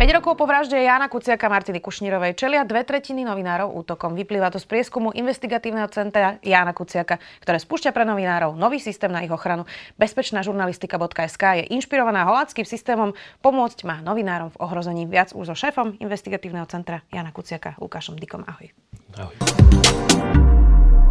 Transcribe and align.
5 0.00 0.16
rokov 0.16 0.40
po 0.40 0.48
vražde 0.48 0.80
Jana 0.80 1.12
Kuciaka 1.12 1.52
Martiny 1.52 1.76
Kušnírovej 1.76 2.32
čelia 2.32 2.64
dve 2.64 2.88
tretiny 2.88 3.20
novinárov 3.20 3.68
útokom. 3.84 4.16
Vyplýva 4.16 4.48
to 4.48 4.56
z 4.56 4.64
prieskumu 4.64 5.12
investigatívneho 5.12 5.84
centra 5.92 6.40
Jana 6.40 6.72
Kuciaka, 6.72 7.20
ktoré 7.44 7.60
spúšťa 7.60 7.92
pre 7.92 8.08
novinárov 8.08 8.56
nový 8.56 8.80
systém 8.80 9.12
na 9.12 9.20
ich 9.20 9.28
ochranu. 9.28 9.68
Bezpečná 10.00 10.40
žurnalistika.sk 10.40 11.44
je 11.60 11.64
inšpirovaná 11.76 12.24
holandským 12.24 12.64
systémom 12.64 13.12
pomôcť 13.44 13.84
má 13.84 14.00
novinárom 14.00 14.48
v 14.56 14.64
ohrození. 14.64 15.04
Viac 15.04 15.36
už 15.36 15.52
so 15.52 15.68
šéfom 15.68 16.00
investigatívneho 16.00 16.64
centra 16.64 17.04
Jana 17.12 17.28
Kuciaka, 17.28 17.76
Lukášom 17.76 18.16
Dikom. 18.16 18.40
Ahoj. 18.48 18.72
Ahoj. 19.20 19.36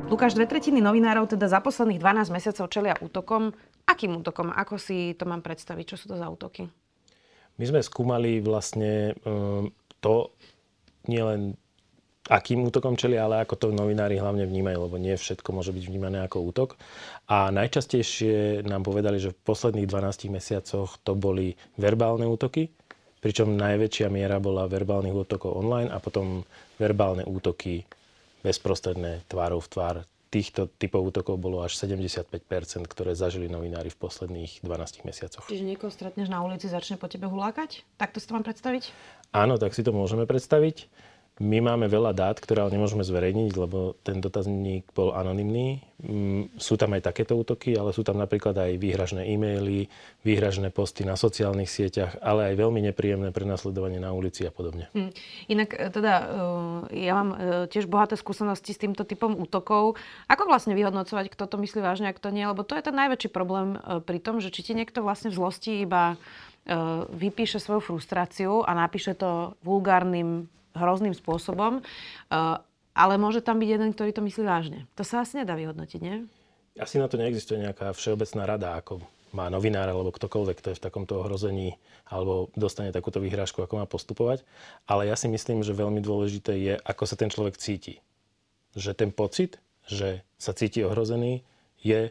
Lukáš, 0.10 0.34
dve 0.34 0.50
tretiny 0.50 0.82
novinárov 0.82 1.30
teda 1.30 1.46
za 1.46 1.62
posledných 1.62 2.02
12 2.02 2.34
mesiacov 2.34 2.66
čelia 2.74 2.98
útokom. 2.98 3.54
Akým 3.86 4.18
útokom? 4.18 4.50
Ako 4.50 4.82
si 4.82 5.14
to 5.14 5.30
mám 5.30 5.46
predstaviť? 5.46 5.94
Čo 5.94 5.96
sú 6.02 6.06
to 6.10 6.18
za 6.18 6.26
útoky? 6.26 6.89
My 7.60 7.66
sme 7.68 7.84
skúmali 7.84 8.40
vlastne 8.40 9.14
um, 9.28 9.68
to 10.00 10.32
nielen 11.12 11.60
akým 12.30 12.62
útokom 12.62 12.94
čeli, 12.94 13.18
ale 13.18 13.42
ako 13.42 13.58
to 13.58 13.68
novinári 13.74 14.22
hlavne 14.22 14.46
vnímajú, 14.46 14.86
lebo 14.86 14.96
nie 15.02 15.18
všetko 15.18 15.50
môže 15.50 15.74
byť 15.74 15.84
vnímané 15.90 16.22
ako 16.24 16.46
útok. 16.46 16.70
A 17.26 17.50
najčastejšie 17.50 18.64
nám 18.70 18.86
povedali, 18.86 19.18
že 19.18 19.34
v 19.34 19.42
posledných 19.44 19.90
12 19.90 20.30
mesiacoch 20.30 21.02
to 21.02 21.18
boli 21.18 21.58
verbálne 21.82 22.30
útoky, 22.30 22.70
pričom 23.20 23.58
najväčšia 23.58 24.14
miera 24.14 24.38
bola 24.38 24.70
verbálnych 24.70 25.12
útokov 25.12 25.58
online 25.58 25.90
a 25.90 25.98
potom 25.98 26.46
verbálne 26.78 27.26
útoky 27.26 27.84
bezprostredné 28.46 29.26
tvárov 29.28 29.60
v 29.66 29.72
tvár 29.74 29.96
týchto 30.30 30.70
typov 30.78 31.10
útokov 31.10 31.42
bolo 31.42 31.66
až 31.66 31.74
75%, 31.74 32.86
ktoré 32.86 33.18
zažili 33.18 33.50
novinári 33.50 33.90
v 33.90 33.98
posledných 33.98 34.62
12 34.62 35.10
mesiacoch. 35.10 35.50
Čiže 35.50 35.66
niekoho 35.66 35.90
stretneš 35.90 36.30
na 36.30 36.46
ulici, 36.46 36.70
začne 36.70 37.02
po 37.02 37.10
tebe 37.10 37.26
hulákať? 37.26 37.82
Takto 37.98 38.22
si 38.22 38.30
to 38.30 38.38
mám 38.38 38.46
predstaviť? 38.46 38.94
Áno, 39.34 39.58
tak 39.58 39.74
si 39.74 39.82
to 39.82 39.90
môžeme 39.90 40.30
predstaviť. 40.30 40.86
My 41.40 41.64
máme 41.64 41.88
veľa 41.88 42.12
dát, 42.12 42.36
ktoré 42.36 42.68
ale 42.68 42.76
nemôžeme 42.76 43.00
zverejniť, 43.00 43.56
lebo 43.56 43.96
ten 44.04 44.20
dotazník 44.20 44.92
bol 44.92 45.16
anonymný. 45.16 45.80
Mm, 46.04 46.52
sú 46.60 46.76
tam 46.76 46.92
aj 47.00 47.08
takéto 47.08 47.40
útoky, 47.40 47.80
ale 47.80 47.96
sú 47.96 48.04
tam 48.04 48.20
napríklad 48.20 48.60
aj 48.60 48.76
výhražné 48.76 49.24
e-maily, 49.24 49.88
výhražné 50.28 50.68
posty 50.68 51.08
na 51.08 51.16
sociálnych 51.16 51.72
sieťach, 51.72 52.20
ale 52.20 52.52
aj 52.52 52.60
veľmi 52.60 52.84
nepríjemné 52.92 53.32
prenasledovanie 53.32 54.04
na 54.04 54.12
ulici 54.12 54.44
a 54.44 54.52
podobne. 54.52 54.92
Hmm. 54.92 55.16
Inak 55.48 55.80
e, 55.80 55.88
teda 55.88 56.14
e, 56.92 57.08
ja 57.08 57.16
mám 57.16 57.30
e, 57.32 57.38
tiež 57.72 57.88
bohaté 57.88 58.20
skúsenosti 58.20 58.76
s 58.76 58.84
týmto 58.84 59.08
typom 59.08 59.32
útokov. 59.40 59.96
Ako 60.28 60.44
vlastne 60.44 60.76
vyhodnocovať, 60.76 61.32
kto 61.32 61.48
to 61.48 61.56
myslí 61.56 61.80
vážne 61.80 62.12
a 62.12 62.18
kto 62.20 62.36
nie? 62.36 62.44
Lebo 62.44 62.68
to 62.68 62.76
je 62.76 62.84
ten 62.84 62.96
najväčší 63.00 63.32
problém 63.32 63.80
pri 64.04 64.20
tom, 64.20 64.44
že 64.44 64.52
či 64.52 64.60
ti 64.60 64.74
niekto 64.76 65.00
vlastne 65.00 65.32
v 65.32 65.40
zlosti 65.40 65.88
iba 65.88 66.20
vypíše 67.10 67.58
svoju 67.58 67.82
frustráciu 67.82 68.62
a 68.62 68.76
napíše 68.78 69.18
to 69.18 69.58
vulgárnym 69.66 70.52
hrozným 70.80 71.14
spôsobom. 71.14 71.84
Eh, 72.32 72.58
ale 72.96 73.14
môže 73.16 73.40
tam 73.40 73.62
byť 73.62 73.70
jeden, 73.70 73.90
ktorý 73.96 74.12
to 74.12 74.26
myslí 74.26 74.44
vážne. 74.44 74.80
To 75.00 75.04
sa 75.08 75.24
asi 75.24 75.40
nedá 75.40 75.56
vyhodnotiť, 75.56 76.00
nie? 76.04 76.28
Asi 76.76 77.00
na 77.00 77.08
to 77.08 77.20
neexistuje 77.20 77.60
nejaká 77.60 77.96
všeobecná 77.96 78.44
rada, 78.44 78.76
ako 78.76 79.04
má 79.32 79.48
novinár 79.48 79.86
alebo 79.86 80.10
ktokoľvek, 80.10 80.58
kto 80.60 80.68
je 80.74 80.78
v 80.82 80.86
takomto 80.90 81.22
ohrození 81.22 81.78
alebo 82.10 82.50
dostane 82.58 82.90
takúto 82.90 83.22
vyhrážku, 83.22 83.62
ako 83.62 83.78
má 83.78 83.86
postupovať. 83.86 84.42
Ale 84.90 85.06
ja 85.06 85.14
si 85.14 85.30
myslím, 85.30 85.62
že 85.62 85.78
veľmi 85.78 86.02
dôležité 86.02 86.58
je, 86.58 86.74
ako 86.82 87.04
sa 87.06 87.16
ten 87.16 87.30
človek 87.30 87.56
cíti. 87.62 88.02
Že 88.74 88.98
ten 88.98 89.10
pocit, 89.14 89.62
že 89.86 90.26
sa 90.42 90.58
cíti 90.58 90.82
ohrozený, 90.82 91.46
je 91.80 92.10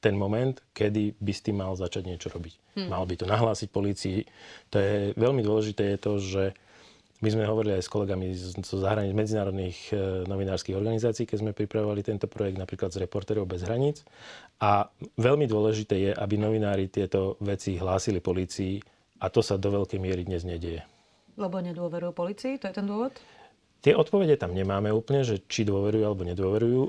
ten 0.00 0.14
moment, 0.16 0.56
kedy 0.72 1.18
by 1.20 1.32
s 1.32 1.44
tým 1.44 1.60
mal 1.60 1.72
začať 1.76 2.02
niečo 2.08 2.28
robiť. 2.32 2.54
Hmm. 2.78 2.88
Mal 2.92 3.04
by 3.04 3.14
to 3.16 3.26
nahlásiť 3.28 3.68
policii. 3.72 4.18
To 4.72 4.76
je 4.80 4.94
veľmi 5.16 5.42
dôležité 5.44 5.96
je 5.96 5.98
to, 5.98 6.12
že 6.20 6.44
my 7.24 7.28
sme 7.32 7.48
hovorili 7.48 7.80
aj 7.80 7.88
s 7.88 7.92
kolegami 7.92 8.28
zo 8.36 8.76
zahranič 8.76 9.16
medzinárodných 9.16 9.78
e, 9.88 9.94
novinárskych 10.28 10.76
organizácií, 10.76 11.24
keď 11.24 11.38
sme 11.40 11.52
pripravovali 11.56 12.04
tento 12.04 12.28
projekt, 12.28 12.60
napríklad 12.60 12.92
z 12.92 13.08
Reporterov 13.08 13.48
bez 13.48 13.64
hraníc. 13.64 14.04
A 14.60 14.92
veľmi 15.16 15.48
dôležité 15.48 15.94
je, 15.96 16.10
aby 16.12 16.36
novinári 16.36 16.92
tieto 16.92 17.40
veci 17.40 17.80
hlásili 17.80 18.20
policii 18.20 18.80
a 19.24 19.32
to 19.32 19.40
sa 19.40 19.56
do 19.56 19.72
veľkej 19.72 19.96
miery 19.96 20.28
dnes 20.28 20.44
nedieje. 20.44 20.84
Lebo 21.40 21.60
nedôverujú 21.60 22.12
policii? 22.12 22.60
To 22.60 22.68
je 22.68 22.74
ten 22.76 22.84
dôvod? 22.84 23.16
Tie 23.80 23.96
odpovede 23.96 24.36
tam 24.36 24.52
nemáme 24.52 24.92
úplne, 24.92 25.24
že 25.24 25.40
či 25.48 25.64
dôverujú 25.64 26.04
alebo 26.04 26.24
nedôverujú. 26.24 26.80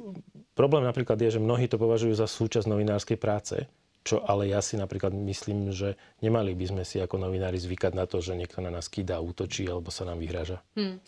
Problém 0.56 0.84
napríklad 0.84 1.20
je, 1.24 1.38
že 1.38 1.44
mnohí 1.44 1.72
to 1.72 1.80
považujú 1.80 2.16
za 2.16 2.28
súčasť 2.28 2.68
novinárskej 2.68 3.20
práce 3.20 3.64
čo 4.08 4.24
ale 4.24 4.48
ja 4.48 4.64
si 4.64 4.80
napríklad 4.80 5.12
myslím, 5.12 5.76
že 5.76 6.00
nemali 6.24 6.56
by 6.56 6.66
sme 6.72 6.84
si 6.88 7.04
ako 7.04 7.20
novinári 7.20 7.60
zvykať 7.60 7.92
na 7.92 8.08
to, 8.08 8.24
že 8.24 8.40
niekto 8.40 8.64
na 8.64 8.72
nás 8.72 8.88
kýda, 8.88 9.20
útočí 9.20 9.68
alebo 9.68 9.92
sa 9.92 10.08
nám 10.08 10.24
vyhráža. 10.24 10.64
Hmm. 10.80 11.04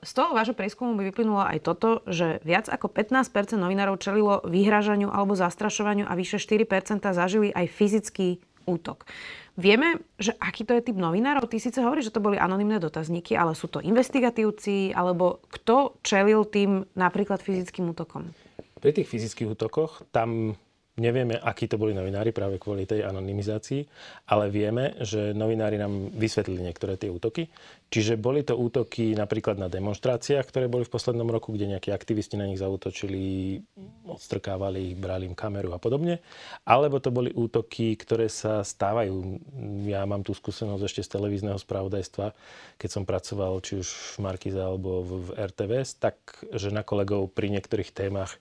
Z 0.00 0.12
toho 0.16 0.32
vášho 0.32 0.56
prieskumu 0.56 0.96
by 0.96 1.12
vyplynulo 1.12 1.44
aj 1.44 1.60
toto, 1.60 2.00
že 2.08 2.40
viac 2.40 2.72
ako 2.72 2.88
15% 2.88 3.60
novinárov 3.60 4.00
čelilo 4.00 4.40
vyhrážaniu 4.48 5.12
alebo 5.12 5.36
zastrašovaniu 5.36 6.08
a 6.08 6.16
vyše 6.16 6.40
4% 6.40 7.04
zažili 7.12 7.52
aj 7.52 7.68
fyzický 7.68 8.40
útok. 8.64 9.04
Vieme, 9.52 10.00
že 10.16 10.32
aký 10.40 10.64
to 10.64 10.72
je 10.72 10.88
typ 10.88 10.96
novinárov? 10.96 11.44
Ty 11.44 11.60
síce 11.60 11.84
hovoríš, 11.84 12.08
že 12.08 12.16
to 12.16 12.24
boli 12.24 12.40
anonimné 12.40 12.80
dotazníky, 12.80 13.36
ale 13.36 13.52
sú 13.52 13.68
to 13.68 13.84
investigatívci, 13.84 14.96
alebo 14.96 15.44
kto 15.52 16.00
čelil 16.00 16.48
tým 16.48 16.88
napríklad 16.96 17.44
fyzickým 17.44 17.92
útokom? 17.92 18.32
Pri 18.80 18.96
tých 18.96 19.12
fyzických 19.12 19.52
útokoch 19.52 20.08
tam 20.08 20.56
Nevieme, 20.92 21.40
akí 21.40 21.72
to 21.72 21.80
boli 21.80 21.96
novinári 21.96 22.36
práve 22.36 22.60
kvôli 22.60 22.84
tej 22.84 23.08
anonymizácii, 23.08 23.80
ale 24.28 24.52
vieme, 24.52 24.92
že 25.00 25.32
novinári 25.32 25.80
nám 25.80 26.12
vysvetlili 26.12 26.68
niektoré 26.68 27.00
tie 27.00 27.08
útoky. 27.08 27.48
Čiže 27.88 28.20
boli 28.20 28.44
to 28.44 28.60
útoky 28.60 29.16
napríklad 29.16 29.56
na 29.56 29.72
demonstráciách, 29.72 30.44
ktoré 30.44 30.68
boli 30.68 30.84
v 30.84 30.92
poslednom 30.92 31.24
roku, 31.32 31.48
kde 31.56 31.72
nejakí 31.72 31.88
aktivisti 31.88 32.36
na 32.36 32.44
nich 32.44 32.60
zautočili, 32.60 33.56
odstrkávali 34.04 34.92
ich, 34.92 34.96
brali 35.00 35.24
im 35.24 35.32
kameru 35.32 35.72
a 35.72 35.80
podobne. 35.80 36.20
Alebo 36.68 37.00
to 37.00 37.08
boli 37.08 37.32
útoky, 37.32 37.96
ktoré 37.96 38.28
sa 38.28 38.60
stávajú. 38.60 39.40
Ja 39.88 40.04
mám 40.04 40.20
tú 40.28 40.36
skúsenosť 40.36 40.84
ešte 40.92 41.08
z 41.08 41.12
televízneho 41.16 41.56
spravodajstva, 41.56 42.36
keď 42.76 42.88
som 42.92 43.08
pracoval 43.08 43.64
či 43.64 43.80
už 43.80 44.20
v 44.20 44.28
Markize 44.28 44.60
alebo 44.60 45.00
v 45.08 45.40
RTVS, 45.40 45.96
tak 45.96 46.20
že 46.52 46.68
na 46.68 46.84
kolegov 46.84 47.32
pri 47.32 47.48
niektorých 47.48 47.96
témach 47.96 48.36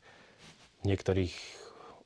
niektorých 0.84 1.61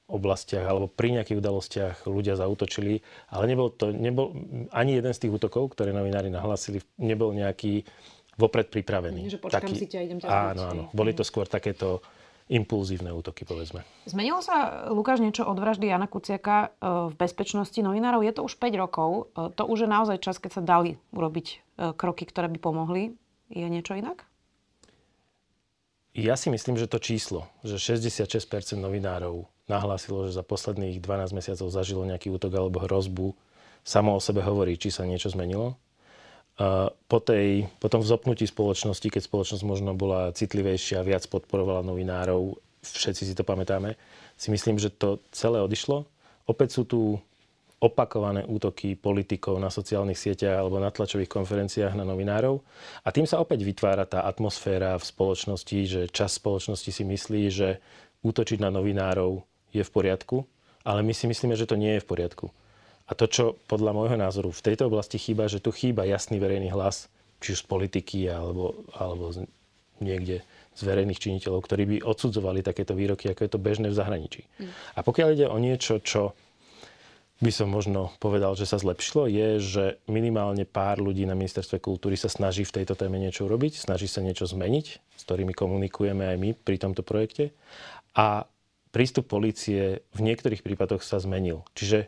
oblastiach 0.06 0.66
alebo 0.66 0.86
pri 0.86 1.18
nejakých 1.18 1.42
udalostiach 1.42 1.96
ľudia 2.06 2.38
zautočili, 2.38 3.02
ale 3.34 3.44
nebol 3.50 3.74
to, 3.74 3.90
nebol, 3.90 4.38
ani 4.70 5.02
jeden 5.02 5.14
z 5.14 5.22
tých 5.26 5.34
útokov, 5.34 5.74
ktoré 5.74 5.90
novinári 5.90 6.30
nahlásili, 6.30 6.82
nebol 7.02 7.34
nejaký 7.34 7.82
vopred 8.38 8.70
pripravený. 8.70 9.34
Že 9.34 9.40
počkám 9.42 9.66
Taký, 9.66 9.76
si 9.76 9.88
ťa, 9.90 10.00
idem 10.06 10.18
ťa 10.22 10.28
Áno, 10.30 10.62
áno. 10.70 10.84
Boli 10.94 11.16
to 11.18 11.26
skôr 11.26 11.50
takéto 11.50 12.06
impulzívne 12.46 13.10
útoky, 13.10 13.42
povedzme. 13.42 13.82
Zmenilo 14.06 14.38
sa, 14.46 14.86
Lukáš, 14.94 15.18
niečo 15.18 15.50
od 15.50 15.58
vraždy 15.58 15.90
Jana 15.90 16.06
Kuciaka 16.06 16.70
e, 16.70 17.10
v 17.10 17.14
bezpečnosti 17.18 17.80
novinárov? 17.82 18.22
Je 18.22 18.34
to 18.38 18.46
už 18.46 18.62
5 18.62 18.78
rokov. 18.78 19.34
E, 19.34 19.50
to 19.58 19.66
už 19.66 19.86
je 19.86 19.90
naozaj 19.90 20.18
čas, 20.22 20.38
keď 20.38 20.52
sa 20.54 20.62
dali 20.62 21.02
urobiť 21.10 21.48
e, 21.50 21.56
kroky, 21.98 22.30
ktoré 22.30 22.46
by 22.54 22.60
pomohli. 22.62 23.18
Je 23.50 23.66
niečo 23.66 23.98
inak? 23.98 24.30
Ja 26.16 26.40
si 26.40 26.48
myslím, 26.48 26.80
že 26.80 26.88
to 26.88 26.96
číslo, 26.96 27.52
že 27.60 27.76
66% 27.76 28.80
novinárov 28.80 29.52
nahlásilo, 29.68 30.32
že 30.32 30.40
za 30.40 30.48
posledných 30.48 31.04
12 31.04 31.36
mesiacov 31.36 31.68
zažilo 31.68 32.08
nejaký 32.08 32.32
útok 32.32 32.56
alebo 32.56 32.80
hrozbu, 32.88 33.36
samo 33.84 34.16
o 34.16 34.24
sebe 34.24 34.40
hovorí, 34.40 34.80
či 34.80 34.96
sa 34.96 35.04
niečo 35.04 35.36
zmenilo. 35.36 35.76
Po, 37.12 37.20
tej, 37.20 37.68
po 37.84 37.92
tom 37.92 38.00
vzopnutí 38.00 38.48
spoločnosti, 38.48 39.12
keď 39.12 39.28
spoločnosť 39.28 39.64
možno 39.68 39.92
bola 39.92 40.32
citlivejšia, 40.32 41.04
viac 41.04 41.28
podporovala 41.28 41.84
novinárov, 41.84 42.56
všetci 42.80 43.28
si 43.28 43.34
to 43.36 43.44
pamätáme, 43.44 44.00
si 44.40 44.48
myslím, 44.56 44.80
že 44.80 44.96
to 44.96 45.20
celé 45.36 45.60
odišlo. 45.60 46.08
Opäť 46.48 46.80
sú 46.80 46.84
tu 46.88 47.00
opakované 47.84 48.48
útoky 48.48 48.96
politikov 48.96 49.60
na 49.60 49.68
sociálnych 49.68 50.16
sieťach 50.16 50.64
alebo 50.64 50.80
na 50.80 50.90
tlačových 50.90 51.28
konferenciách 51.28 51.94
na 51.94 52.08
novinárov. 52.08 52.64
A 53.04 53.12
tým 53.12 53.28
sa 53.28 53.44
opäť 53.44 53.68
vytvára 53.68 54.08
tá 54.08 54.24
atmosféra 54.24 54.96
v 54.96 55.04
spoločnosti, 55.04 55.80
že 55.86 56.02
čas 56.10 56.40
spoločnosti 56.40 56.90
si 56.90 57.04
myslí, 57.04 57.44
že 57.52 57.84
útočiť 58.24 58.64
na 58.64 58.72
novinárov 58.72 59.44
je 59.76 59.84
v 59.84 59.92
poriadku, 59.92 60.48
ale 60.88 61.04
my 61.04 61.12
si 61.12 61.28
myslíme, 61.28 61.54
že 61.60 61.68
to 61.68 61.76
nie 61.76 62.00
je 62.00 62.04
v 62.04 62.10
poriadku. 62.10 62.48
A 63.06 63.14
to, 63.14 63.30
čo 63.30 63.46
podľa 63.70 63.92
môjho 63.94 64.18
názoru 64.18 64.50
v 64.50 64.66
tejto 64.66 64.90
oblasti 64.90 65.22
chýba, 65.22 65.46
že 65.46 65.62
tu 65.62 65.70
chýba 65.70 66.10
jasný 66.10 66.42
verejný 66.42 66.74
hlas, 66.74 67.12
či 67.38 67.54
už 67.54 67.62
z 67.62 67.70
politiky 67.70 68.20
alebo, 68.32 68.82
alebo 68.98 69.30
z, 69.30 69.46
niekde 70.02 70.42
z 70.76 70.82
verejných 70.82 71.22
činiteľov, 71.22 71.62
ktorí 71.64 71.84
by 71.86 71.98
odsudzovali 72.02 72.66
takéto 72.66 72.98
výroky, 72.98 73.30
ako 73.30 73.46
je 73.46 73.52
to 73.52 73.62
bežné 73.62 73.88
v 73.94 74.00
zahraničí. 74.00 74.42
Mm. 74.58 74.72
A 74.98 75.00
pokiaľ 75.06 75.28
ide 75.38 75.48
o 75.48 75.58
niečo, 75.62 76.02
čo 76.02 76.34
by 77.44 77.52
som 77.52 77.68
možno 77.68 78.16
povedal, 78.24 78.56
že 78.56 78.64
sa 78.64 78.80
zlepšilo, 78.80 79.28
je, 79.28 79.48
že 79.60 79.84
minimálne 80.08 80.64
pár 80.64 81.04
ľudí 81.04 81.28
na 81.28 81.36
ministerstve 81.36 81.84
kultúry 81.84 82.16
sa 82.16 82.32
snaží 82.32 82.64
v 82.64 82.82
tejto 82.82 82.96
téme 82.96 83.20
niečo 83.20 83.44
urobiť, 83.44 83.76
snaží 83.76 84.08
sa 84.08 84.24
niečo 84.24 84.48
zmeniť, 84.48 84.86
s 85.20 85.22
ktorými 85.28 85.52
komunikujeme 85.52 86.24
aj 86.24 86.38
my 86.40 86.50
pri 86.56 86.80
tomto 86.80 87.04
projekte. 87.04 87.52
A 88.16 88.48
prístup 88.96 89.28
policie 89.28 90.08
v 90.16 90.20
niektorých 90.24 90.64
prípadoch 90.64 91.04
sa 91.04 91.20
zmenil. 91.20 91.68
Čiže 91.76 92.08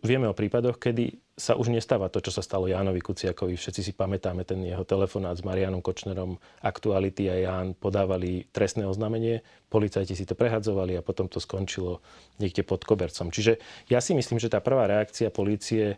vieme 0.00 0.32
o 0.32 0.36
prípadoch, 0.36 0.80
kedy 0.80 1.29
sa 1.40 1.56
už 1.56 1.72
nestáva 1.72 2.12
to, 2.12 2.20
čo 2.20 2.28
sa 2.28 2.44
stalo 2.44 2.68
Jánovi 2.68 3.00
Kuciakovi. 3.00 3.56
Všetci 3.56 3.80
si 3.80 3.92
pamätáme 3.96 4.44
ten 4.44 4.60
jeho 4.60 4.84
telefonát 4.84 5.32
s 5.32 5.40
Marianom 5.40 5.80
Kočnerom. 5.80 6.36
Aktuality 6.60 7.32
a 7.32 7.36
Ján 7.40 7.72
podávali 7.72 8.44
trestné 8.52 8.84
oznámenie, 8.84 9.40
policajti 9.72 10.12
si 10.12 10.28
to 10.28 10.36
prehadzovali 10.36 11.00
a 11.00 11.02
potom 11.02 11.32
to 11.32 11.40
skončilo 11.40 12.04
niekde 12.36 12.60
pod 12.60 12.84
kobercom. 12.84 13.32
Čiže 13.32 13.56
ja 13.88 14.04
si 14.04 14.12
myslím, 14.12 14.36
že 14.36 14.52
tá 14.52 14.60
prvá 14.60 14.84
reakcia 14.84 15.32
policie 15.32 15.96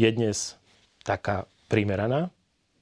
je 0.00 0.08
dnes 0.08 0.56
taká 1.04 1.44
primeraná, 1.68 2.32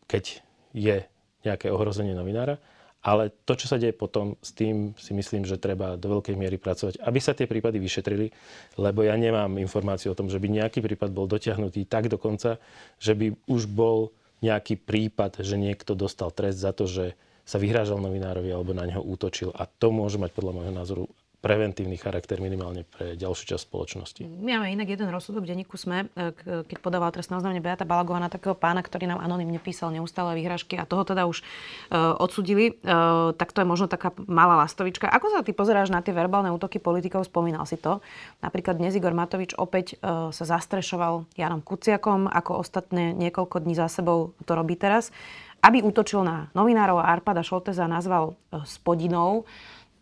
keď 0.06 0.46
je 0.70 1.02
nejaké 1.42 1.74
ohrozenie 1.74 2.14
novinára. 2.14 2.62
Ale 3.06 3.30
to, 3.46 3.54
čo 3.54 3.70
sa 3.70 3.78
deje 3.78 3.94
potom, 3.94 4.34
s 4.42 4.50
tým 4.50 4.90
si 4.98 5.14
myslím, 5.14 5.46
že 5.46 5.62
treba 5.62 5.94
do 5.94 6.18
veľkej 6.18 6.34
miery 6.34 6.58
pracovať, 6.58 6.98
aby 7.06 7.18
sa 7.22 7.38
tie 7.38 7.46
prípady 7.46 7.78
vyšetrili, 7.78 8.34
lebo 8.82 9.06
ja 9.06 9.14
nemám 9.14 9.62
informáciu 9.62 10.10
o 10.10 10.18
tom, 10.18 10.26
že 10.26 10.42
by 10.42 10.50
nejaký 10.50 10.82
prípad 10.82 11.14
bol 11.14 11.30
dotiahnutý 11.30 11.86
tak 11.86 12.10
do 12.10 12.18
konca, 12.18 12.58
že 12.98 13.14
by 13.14 13.30
už 13.46 13.70
bol 13.70 14.10
nejaký 14.42 14.82
prípad, 14.82 15.38
že 15.38 15.54
niekto 15.54 15.94
dostal 15.94 16.34
trest 16.34 16.58
za 16.58 16.74
to, 16.74 16.90
že 16.90 17.14
sa 17.46 17.62
vyhrážal 17.62 18.02
novinárovi 18.02 18.50
alebo 18.50 18.74
na 18.74 18.82
neho 18.82 18.98
útočil. 18.98 19.54
A 19.54 19.70
to 19.70 19.94
môže 19.94 20.18
mať 20.18 20.34
podľa 20.34 20.52
môjho 20.58 20.74
názoru 20.74 21.04
preventívny 21.46 21.94
charakter 21.94 22.42
minimálne 22.42 22.82
pre 22.82 23.14
ďalšiu 23.14 23.54
časť 23.54 23.70
spoločnosti. 23.70 24.26
My 24.26 24.58
máme 24.58 24.74
inak 24.74 24.90
jeden 24.90 25.06
rozsudok 25.14 25.46
v 25.46 25.54
denníku 25.54 25.78
SME, 25.78 26.10
e, 26.10 26.34
keď 26.66 26.76
podával 26.82 27.14
trestné 27.14 27.38
oznámenie 27.38 27.62
Beata 27.62 27.86
Balagová 27.86 28.18
na 28.18 28.26
takého 28.26 28.58
pána, 28.58 28.82
ktorý 28.82 29.06
nám 29.06 29.22
anonymne 29.22 29.62
písal 29.62 29.94
neustále 29.94 30.34
vyhražky 30.34 30.74
a 30.74 30.82
toho 30.82 31.06
teda 31.06 31.30
už 31.30 31.46
uh, 31.46 32.18
odsudili. 32.18 32.74
Uh, 32.82 33.30
tak 33.38 33.54
to 33.54 33.62
je 33.62 33.66
možno 33.68 33.86
taká 33.86 34.10
malá 34.26 34.58
lastovička. 34.66 35.06
Ako 35.06 35.30
sa 35.30 35.46
ty 35.46 35.54
pozeráš 35.54 35.94
na 35.94 36.02
tie 36.02 36.10
verbálne 36.10 36.50
útoky 36.50 36.82
politikov? 36.82 37.30
Spomínal 37.30 37.62
si 37.68 37.78
to. 37.78 38.02
Napríklad 38.42 38.82
dnes 38.82 38.98
Igor 38.98 39.14
Matovič 39.14 39.54
opäť 39.54 39.98
sa 40.02 40.30
zastrešoval 40.32 41.28
Janom 41.38 41.62
Kuciakom, 41.62 42.26
ako 42.26 42.64
ostatné 42.64 43.14
niekoľko 43.14 43.62
dní 43.62 43.78
za 43.78 43.86
sebou 43.86 44.34
to 44.42 44.52
robí 44.56 44.74
teraz. 44.74 45.14
Aby 45.62 45.82
útočil 45.82 46.26
na 46.26 46.50
novinárov 46.54 46.98
a 46.98 47.10
Arpada 47.10 47.42
Šolteza 47.42 47.86
nazval 47.86 48.34
spodinou 48.66 49.46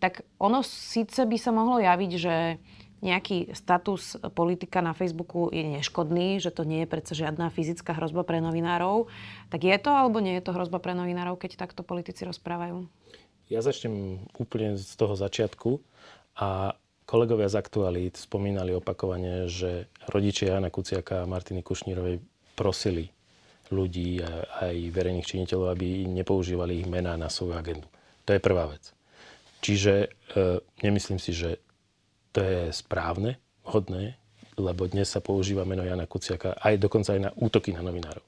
tak 0.04 0.20
ono 0.36 0.60
síce 0.60 1.24
by 1.24 1.40
sa 1.40 1.48
mohlo 1.48 1.80
javiť, 1.80 2.12
že 2.20 2.60
nejaký 3.00 3.56
status 3.56 4.20
politika 4.36 4.84
na 4.84 4.92
Facebooku 4.92 5.48
je 5.48 5.64
neškodný, 5.80 6.44
že 6.44 6.52
to 6.52 6.68
nie 6.68 6.84
je 6.84 6.92
predsa 6.92 7.16
žiadna 7.16 7.48
fyzická 7.48 7.96
hrozba 7.96 8.20
pre 8.20 8.44
novinárov. 8.44 9.08
Tak 9.48 9.64
je 9.64 9.76
to 9.80 9.88
alebo 9.88 10.20
nie 10.20 10.36
je 10.36 10.44
to 10.44 10.52
hrozba 10.52 10.76
pre 10.76 10.92
novinárov, 10.92 11.40
keď 11.40 11.56
takto 11.56 11.80
politici 11.80 12.28
rozprávajú? 12.28 12.84
Ja 13.48 13.64
začnem 13.64 14.28
úplne 14.36 14.76
z 14.76 14.92
toho 14.92 15.16
začiatku 15.16 15.80
a 16.36 16.76
kolegovia 17.08 17.48
z 17.48 17.64
Aktualít 17.64 18.20
spomínali 18.20 18.76
opakovane, 18.76 19.48
že 19.48 19.88
rodičia 20.12 20.52
Jana 20.52 20.68
Kuciaka 20.68 21.24
a 21.24 21.28
Martiny 21.28 21.64
Kušnírovej 21.64 22.20
prosili 22.56 23.08
ľudí 23.72 24.20
a 24.20 24.68
aj 24.68 24.76
verejných 24.92 25.24
činiteľov, 25.24 25.72
aby 25.72 26.04
nepoužívali 26.12 26.84
ich 26.84 26.88
mená 26.92 27.16
na 27.16 27.32
svoju 27.32 27.56
agendu. 27.56 27.88
To 28.28 28.36
je 28.36 28.40
prvá 28.40 28.68
vec. 28.68 28.92
Čiže 29.64 29.94
e, 29.96 30.08
nemyslím 30.84 31.16
si, 31.16 31.32
že 31.32 31.56
to 32.36 32.44
je 32.44 32.68
správne, 32.68 33.40
hodné, 33.64 34.20
lebo 34.60 34.84
dnes 34.84 35.08
sa 35.08 35.24
používa 35.24 35.64
meno 35.64 35.80
Jana 35.80 36.04
Kuciaka 36.04 36.60
aj 36.60 36.76
dokonca 36.76 37.16
aj 37.16 37.20
na 37.20 37.30
útoky 37.32 37.72
na 37.72 37.80
novinárov. 37.80 38.20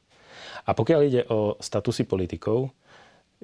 A 0.65 0.73
pokiaľ 0.73 1.01
ide 1.05 1.23
o 1.29 1.61
statusy 1.61 2.09
politikov, 2.09 2.73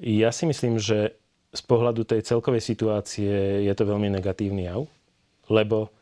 ja 0.01 0.33
si 0.33 0.49
myslím, 0.49 0.81
že 0.81 1.13
z 1.53 1.61
pohľadu 1.69 2.01
tej 2.03 2.25
celkovej 2.25 2.65
situácie 2.65 3.61
je 3.69 3.73
to 3.77 3.85
veľmi 3.85 4.09
negatívny 4.09 4.65
jav, 4.65 4.89
lebo 5.53 5.93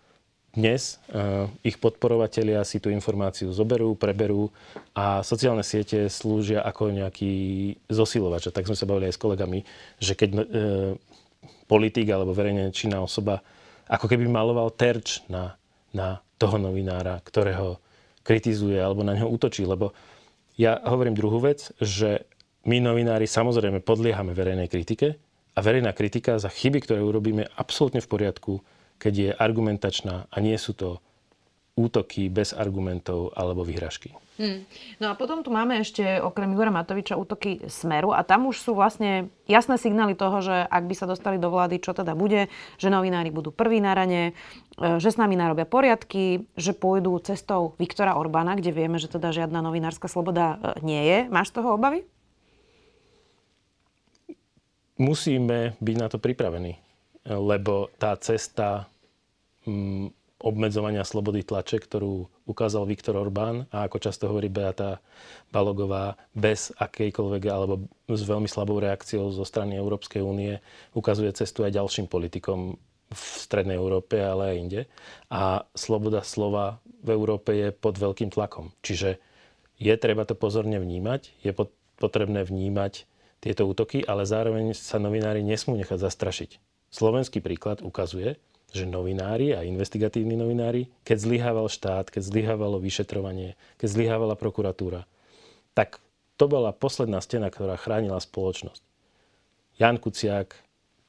dnes 0.52 1.00
uh, 1.12 1.48
ich 1.64 1.80
podporovatelia 1.80 2.64
si 2.68 2.80
tú 2.80 2.92
informáciu 2.92 3.52
zoberú, 3.56 3.96
preberú 3.96 4.52
a 4.92 5.24
sociálne 5.24 5.64
siete 5.64 6.12
slúžia 6.12 6.64
ako 6.64 6.92
nejaký 6.92 7.32
zosilovač. 7.88 8.48
A 8.48 8.56
tak 8.56 8.68
sme 8.68 8.76
sa 8.76 8.88
bavili 8.88 9.08
aj 9.08 9.16
s 9.16 9.24
kolegami, 9.24 9.60
že 10.00 10.16
keď 10.16 10.30
uh, 10.36 10.44
politik 11.66 12.08
alebo 12.12 12.36
verejne 12.36 12.70
činná 12.76 13.02
osoba 13.02 13.42
ako 13.92 14.08
keby 14.08 14.24
maloval 14.30 14.72
terč 14.72 15.20
na, 15.28 15.60
na 15.92 16.24
toho 16.40 16.56
novinára, 16.56 17.20
ktorého 17.20 17.84
kritizuje 18.24 18.80
alebo 18.80 19.04
na 19.04 19.18
neho 19.18 19.28
útočí. 19.28 19.68
Lebo 19.68 19.92
ja 20.56 20.80
hovorím 20.88 21.18
druhú 21.18 21.44
vec, 21.44 21.76
že 21.82 22.24
my 22.64 22.80
novinári 22.80 23.26
samozrejme 23.26 23.84
podliehame 23.84 24.32
verejnej 24.32 24.70
kritike 24.70 25.18
a 25.52 25.60
verejná 25.60 25.92
kritika 25.92 26.40
za 26.40 26.48
chyby, 26.48 26.86
ktoré 26.86 27.02
urobíme, 27.04 27.50
absolútne 27.58 28.00
v 28.00 28.12
poriadku, 28.12 28.54
keď 29.02 29.14
je 29.14 29.30
argumentačná 29.34 30.30
a 30.30 30.38
nie 30.40 30.56
sú 30.56 30.78
to 30.78 31.04
útoky 31.82 32.30
bez 32.30 32.54
argumentov 32.54 33.34
alebo 33.34 33.66
vyhražky. 33.66 34.14
Hmm. 34.42 34.66
No 34.98 35.12
a 35.12 35.14
potom 35.14 35.46
tu 35.46 35.54
máme 35.54 35.78
ešte 35.86 36.18
okrem 36.18 36.50
Igora 36.56 36.74
Matoviča 36.74 37.14
útoky 37.14 37.62
Smeru 37.70 38.10
a 38.10 38.26
tam 38.26 38.50
už 38.50 38.58
sú 38.58 38.74
vlastne 38.74 39.30
jasné 39.46 39.78
signály 39.78 40.18
toho, 40.18 40.42
že 40.42 40.66
ak 40.66 40.84
by 40.90 40.96
sa 40.98 41.06
dostali 41.06 41.38
do 41.38 41.54
vlády, 41.54 41.78
čo 41.78 41.94
teda 41.94 42.18
bude, 42.18 42.50
že 42.82 42.90
novinári 42.90 43.30
budú 43.30 43.54
prví 43.54 43.78
na 43.78 43.94
rane, 43.94 44.34
e, 44.80 44.98
že 44.98 45.14
s 45.14 45.22
nami 45.22 45.38
narobia 45.38 45.70
poriadky, 45.70 46.48
že 46.58 46.74
pôjdu 46.74 47.22
cestou 47.22 47.78
Viktora 47.78 48.18
Orbána, 48.18 48.58
kde 48.58 48.74
vieme, 48.74 48.98
že 48.98 49.14
teda 49.14 49.30
žiadna 49.30 49.62
novinárska 49.62 50.10
sloboda 50.10 50.58
e, 50.58 50.58
nie 50.82 51.02
je. 51.06 51.18
Máš 51.30 51.54
z 51.54 51.62
toho 51.62 51.78
obavy? 51.78 52.02
Musíme 54.98 55.78
byť 55.82 55.96
na 55.98 56.08
to 56.10 56.18
pripravení, 56.18 56.78
lebo 57.26 57.94
tá 57.98 58.18
cesta 58.18 58.90
mm, 59.70 60.21
obmedzovania 60.42 61.06
slobody 61.06 61.46
tlače, 61.46 61.78
ktorú 61.82 62.26
ukázal 62.50 62.90
Viktor 62.90 63.16
Orbán 63.16 63.70
a 63.70 63.86
ako 63.86 63.98
často 64.02 64.26
hovorí 64.26 64.50
Beata 64.50 64.98
Balogová, 65.54 66.18
bez 66.34 66.74
akejkoľvek 66.76 67.44
alebo 67.48 67.86
s 68.10 68.22
veľmi 68.26 68.50
slabou 68.50 68.82
reakciou 68.82 69.30
zo 69.30 69.46
strany 69.46 69.78
Európskej 69.78 70.20
únie 70.26 70.58
ukazuje 70.92 71.30
cestu 71.32 71.62
aj 71.64 71.78
ďalším 71.78 72.10
politikom 72.10 72.76
v 73.12 73.22
Strednej 73.22 73.76
Európe, 73.76 74.18
ale 74.18 74.56
aj 74.56 74.58
inde. 74.58 74.82
A 75.28 75.68
sloboda 75.76 76.24
slova 76.24 76.80
v 77.04 77.10
Európe 77.12 77.52
je 77.52 77.68
pod 77.76 78.00
veľkým 78.00 78.32
tlakom. 78.32 78.72
Čiže 78.82 79.20
je 79.78 79.94
treba 80.00 80.24
to 80.24 80.34
pozorne 80.34 80.80
vnímať, 80.80 81.44
je 81.44 81.52
potrebné 82.00 82.48
vnímať 82.48 83.06
tieto 83.42 83.66
útoky, 83.66 84.06
ale 84.06 84.24
zároveň 84.24 84.78
sa 84.78 85.02
novinári 85.02 85.42
nesmú 85.42 85.74
nechať 85.76 85.98
zastrašiť. 85.98 86.52
Slovenský 86.94 87.42
príklad 87.42 87.82
ukazuje, 87.82 88.38
že 88.72 88.88
novinári 88.88 89.52
a 89.52 89.68
investigatívni 89.68 90.40
novinári, 90.40 90.88
keď 91.04 91.18
zlyhával 91.28 91.68
štát, 91.68 92.08
keď 92.08 92.24
zlyhávalo 92.24 92.80
vyšetrovanie, 92.80 93.60
keď 93.76 93.88
zlyhávala 93.92 94.36
prokuratúra, 94.40 95.04
tak 95.76 96.00
to 96.40 96.48
bola 96.48 96.72
posledná 96.72 97.20
stena, 97.20 97.52
ktorá 97.52 97.76
chránila 97.76 98.18
spoločnosť. 98.18 98.82
Jan 99.78 100.00
Kuciak, 100.00 100.56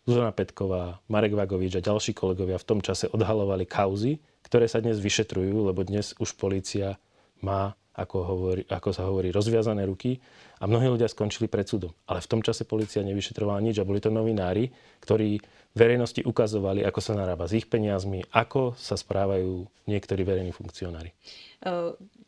Zuzana 0.03 0.35
Petková, 0.35 0.99
Marek 1.07 1.39
Vagovič 1.39 1.79
a 1.79 1.85
ďalší 1.85 2.11
kolegovia 2.13 2.59
v 2.59 2.69
tom 2.69 2.81
čase 2.83 3.07
odhalovali 3.07 3.63
kauzy, 3.63 4.19
ktoré 4.43 4.67
sa 4.67 4.83
dnes 4.83 4.99
vyšetrujú, 4.99 5.71
lebo 5.71 5.87
dnes 5.87 6.19
už 6.19 6.35
polícia 6.35 6.99
má, 7.39 7.79
ako, 7.93 8.17
hovorí, 8.25 8.63
ako 8.69 8.91
sa 8.91 9.05
hovorí, 9.05 9.29
rozviazané 9.29 9.85
ruky 9.85 10.17
a 10.61 10.65
mnohí 10.65 10.89
ľudia 10.89 11.11
skončili 11.13 11.49
pred 11.49 11.69
súdom. 11.69 11.93
Ale 12.09 12.25
v 12.25 12.31
tom 12.31 12.41
čase 12.41 12.65
policia 12.65 13.05
nevyšetrovala 13.05 13.61
nič 13.61 13.81
a 13.81 13.89
boli 13.89 14.01
to 14.01 14.09
novinári, 14.09 14.73
ktorí 15.05 15.41
verejnosti 15.77 16.25
ukazovali, 16.25 16.85
ako 16.85 17.01
sa 17.01 17.13
narába 17.17 17.49
s 17.49 17.57
ich 17.57 17.69
peniazmi, 17.69 18.25
ako 18.33 18.77
sa 18.77 18.97
správajú 18.97 19.69
niektorí 19.89 20.25
verejní 20.25 20.53
funkcionári. 20.53 21.13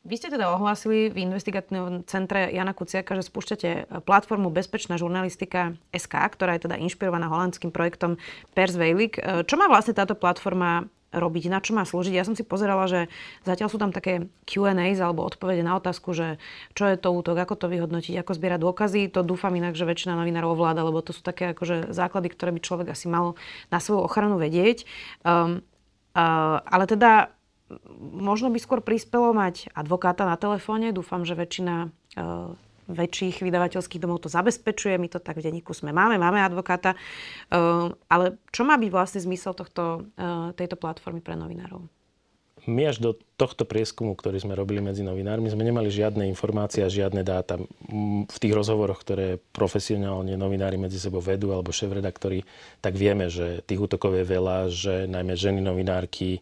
Vy 0.04 0.20
ste 0.20 0.28
teda 0.28 0.52
ohlásili 0.52 1.08
v 1.08 1.24
investigatívnom 1.24 2.04
centre 2.04 2.52
Jana 2.52 2.76
Kuciaka, 2.76 3.16
že 3.16 3.24
spúšťate 3.24 4.04
platformu 4.04 4.52
Bezpečná 4.52 5.00
žurnalistika 5.00 5.80
SK, 5.96 6.36
ktorá 6.36 6.56
je 6.56 6.68
teda 6.68 6.76
inšpirovaná 6.76 7.32
holandským 7.32 7.72
projektom 7.72 8.20
Pers 8.52 8.76
Veilik. 8.76 9.16
Čo 9.48 9.56
má 9.56 9.64
vlastne 9.64 9.96
táto 9.96 10.12
platforma 10.12 10.92
robiť, 11.14 11.46
na 11.46 11.62
čo 11.62 11.72
má 11.72 11.86
slúžiť. 11.86 12.14
Ja 12.14 12.26
som 12.26 12.34
si 12.34 12.42
pozerala, 12.42 12.90
že 12.90 13.06
zatiaľ 13.46 13.68
sú 13.70 13.78
tam 13.78 13.94
také 13.94 14.26
Q&As 14.44 14.98
alebo 14.98 15.22
odpovede 15.22 15.62
na 15.62 15.78
otázku, 15.78 16.10
že 16.12 16.42
čo 16.74 16.90
je 16.90 16.98
to 16.98 17.14
útok, 17.14 17.38
ako 17.38 17.54
to 17.54 17.66
vyhodnotiť, 17.70 18.18
ako 18.18 18.34
zbierať 18.34 18.60
dôkazy. 18.60 19.00
To 19.14 19.22
dúfam 19.22 19.54
inak, 19.54 19.78
že 19.78 19.86
väčšina 19.86 20.18
novinárov 20.18 20.58
ovláda, 20.58 20.82
lebo 20.82 21.00
to 21.00 21.14
sú 21.14 21.22
také 21.22 21.54
akože 21.54 21.94
základy, 21.94 22.34
ktoré 22.34 22.50
by 22.52 22.60
človek 22.60 22.88
asi 22.90 23.06
mal 23.06 23.38
na 23.70 23.78
svoju 23.78 24.02
ochranu 24.02 24.36
vedieť. 24.36 24.84
Um, 25.22 25.62
uh, 26.18 26.58
ale 26.66 26.84
teda 26.90 27.30
možno 27.98 28.52
by 28.52 28.58
skôr 28.60 28.84
prispelo 28.84 29.32
mať 29.32 29.72
advokáta 29.72 30.28
na 30.28 30.36
telefóne. 30.36 30.92
Dúfam, 30.92 31.24
že 31.24 31.38
väčšina 31.38 31.88
uh, 31.88 32.52
väčších 32.88 33.40
vydavateľských 33.44 34.02
domov 34.02 34.24
to 34.24 34.32
zabezpečuje. 34.32 34.96
My 35.00 35.08
to 35.08 35.20
tak 35.20 35.40
v 35.40 35.46
denníku 35.46 35.72
sme 35.72 35.92
máme, 35.92 36.20
máme 36.20 36.40
advokáta. 36.40 36.96
Uh, 37.52 37.92
ale 38.08 38.40
čo 38.50 38.64
má 38.64 38.76
byť 38.76 38.90
vlastne 38.92 39.20
zmysel 39.22 39.52
tohto, 39.56 40.08
uh, 40.16 40.50
tejto 40.56 40.76
platformy 40.76 41.24
pre 41.24 41.36
novinárov? 41.38 41.84
my 42.66 42.88
až 42.88 43.00
do 43.00 43.10
tohto 43.36 43.68
prieskumu, 43.68 44.16
ktorý 44.16 44.40
sme 44.40 44.56
robili 44.56 44.80
medzi 44.80 45.04
novinármi, 45.04 45.52
sme 45.52 45.68
nemali 45.68 45.92
žiadne 45.92 46.24
informácie 46.28 46.80
a 46.80 46.88
žiadne 46.88 47.20
dáta. 47.20 47.60
V 48.24 48.38
tých 48.40 48.54
rozhovoroch, 48.56 49.04
ktoré 49.04 49.36
profesionálne 49.52 50.36
novinári 50.38 50.80
medzi 50.80 50.96
sebou 50.96 51.20
vedú, 51.20 51.52
alebo 51.52 51.74
šéf-redaktori, 51.74 52.44
tak 52.80 52.96
vieme, 52.96 53.28
že 53.28 53.60
tých 53.68 53.80
útokov 53.84 54.16
je 54.16 54.24
veľa, 54.24 54.56
že 54.72 55.04
najmä 55.04 55.34
ženy 55.36 55.60
novinárky, 55.60 56.38
e, 56.38 56.40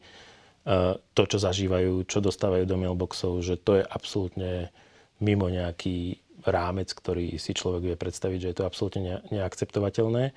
to, 0.94 1.22
čo 1.26 1.38
zažívajú, 1.42 2.06
čo 2.06 2.22
dostávajú 2.22 2.64
do 2.70 2.76
mailboxov, 2.78 3.42
že 3.42 3.58
to 3.58 3.82
je 3.82 3.84
absolútne 3.86 4.70
mimo 5.18 5.50
nejaký 5.50 6.22
rámec, 6.46 6.90
ktorý 6.92 7.38
si 7.38 7.52
človek 7.54 7.92
vie 7.92 7.96
predstaviť, 7.96 8.38
že 8.38 8.50
je 8.52 8.56
to 8.56 8.68
absolútne 8.68 9.22
neakceptovateľné. 9.30 10.34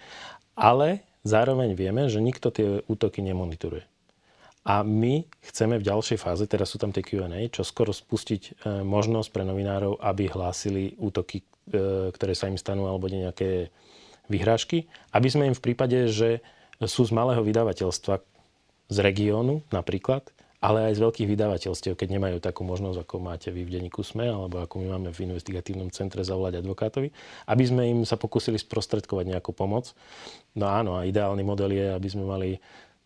Ale 0.56 1.04
zároveň 1.28 1.76
vieme, 1.76 2.08
že 2.08 2.24
nikto 2.24 2.54
tie 2.54 2.82
útoky 2.86 3.26
nemonitoruje. 3.26 3.84
A 4.66 4.82
my 4.82 5.30
chceme 5.46 5.78
v 5.78 5.86
ďalšej 5.86 6.18
fáze, 6.18 6.42
teraz 6.50 6.74
sú 6.74 6.82
tam 6.82 6.90
tie 6.90 7.06
Q&A, 7.06 7.46
čo 7.54 7.62
skoro 7.62 7.94
spustiť 7.94 8.42
e, 8.42 8.52
možnosť 8.82 9.30
pre 9.30 9.46
novinárov, 9.46 10.02
aby 10.02 10.26
hlásili 10.26 10.98
útoky, 10.98 11.46
e, 11.70 12.10
ktoré 12.10 12.34
sa 12.34 12.50
im 12.50 12.58
stanú, 12.58 12.90
alebo 12.90 13.06
nejaké 13.06 13.70
vyhrážky, 14.26 14.90
aby 15.14 15.28
sme 15.30 15.54
im 15.54 15.56
v 15.56 15.62
prípade, 15.62 16.10
že 16.10 16.42
sú 16.82 17.06
z 17.06 17.14
malého 17.14 17.46
vydavateľstva 17.46 18.26
z 18.90 18.98
regiónu 19.06 19.62
napríklad, 19.70 20.26
ale 20.66 20.90
aj 20.90 20.98
z 20.98 21.04
veľkých 21.06 21.30
vydavateľstiev, 21.30 21.94
keď 21.94 22.10
nemajú 22.18 22.38
takú 22.42 22.66
možnosť, 22.66 23.06
ako 23.06 23.16
máte 23.22 23.54
vy 23.54 23.62
v 23.62 23.78
denníku 23.78 24.02
SME, 24.02 24.34
alebo 24.34 24.66
ako 24.66 24.82
my 24.82 24.98
máme 24.98 25.10
v 25.14 25.30
investigatívnom 25.30 25.94
centre 25.94 26.26
zavolať 26.26 26.66
advokátovi, 26.66 27.14
aby 27.46 27.64
sme 27.70 27.86
im 27.86 28.00
sa 28.02 28.18
pokúsili 28.18 28.58
sprostredkovať 28.58 29.38
nejakú 29.38 29.54
pomoc. 29.54 29.94
No 30.58 30.66
áno, 30.66 30.98
a 30.98 31.06
ideálny 31.06 31.46
model 31.46 31.70
je, 31.70 31.86
aby 31.94 32.08
sme 32.10 32.26
mali 32.26 32.58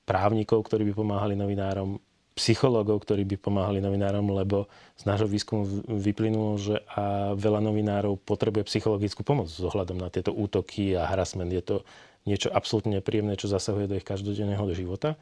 právnikov, 0.08 0.63
ktorí 0.63 0.88
by 0.88 0.94
pomáhali 1.04 1.36
novinárom, 1.36 2.00
psychológov, 2.39 3.04
ktorí 3.04 3.28
by 3.28 3.36
pomáhali 3.36 3.84
novinárom, 3.84 4.32
lebo 4.32 4.72
z 4.96 5.04
nášho 5.04 5.28
výskumu 5.28 5.84
vyplynulo, 5.84 6.56
že 6.56 6.80
a 6.96 7.36
veľa 7.36 7.60
novinárov 7.60 8.16
potrebuje 8.24 8.63
psychologickú 8.72 9.28
pomoc 9.28 9.51
s 9.51 9.60
ohľadom 9.60 10.00
na 10.00 10.08
tieto 10.08 10.32
útoky 10.32 10.96
a 10.96 11.04
harassment. 11.04 11.51
Je 11.51 11.60
to 11.60 11.84
niečo 12.27 12.51
absolútne 12.51 12.99
nepríjemné, 12.99 13.39
čo 13.39 13.51
zasahuje 13.51 13.88
do 13.88 13.97
ich 13.97 14.07
každodenného 14.07 14.63
života. 14.75 15.15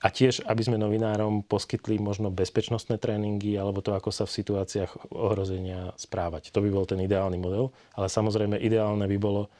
A 0.00 0.08
tiež, 0.08 0.46
aby 0.46 0.62
sme 0.62 0.78
novinárom 0.78 1.42
poskytli 1.42 1.98
možno 1.98 2.30
bezpečnostné 2.30 2.96
tréningy 3.02 3.58
alebo 3.58 3.82
to, 3.82 3.92
ako 3.92 4.14
sa 4.14 4.24
v 4.24 4.36
situáciách 4.38 5.12
ohrozenia 5.12 5.92
správať. 5.98 6.54
To 6.54 6.62
by 6.62 6.70
bol 6.70 6.86
ten 6.86 7.02
ideálny 7.02 7.36
model, 7.36 7.74
ale 7.98 8.06
samozrejme 8.06 8.56
ideálne 8.62 9.04
by 9.10 9.18
bolo 9.18 9.50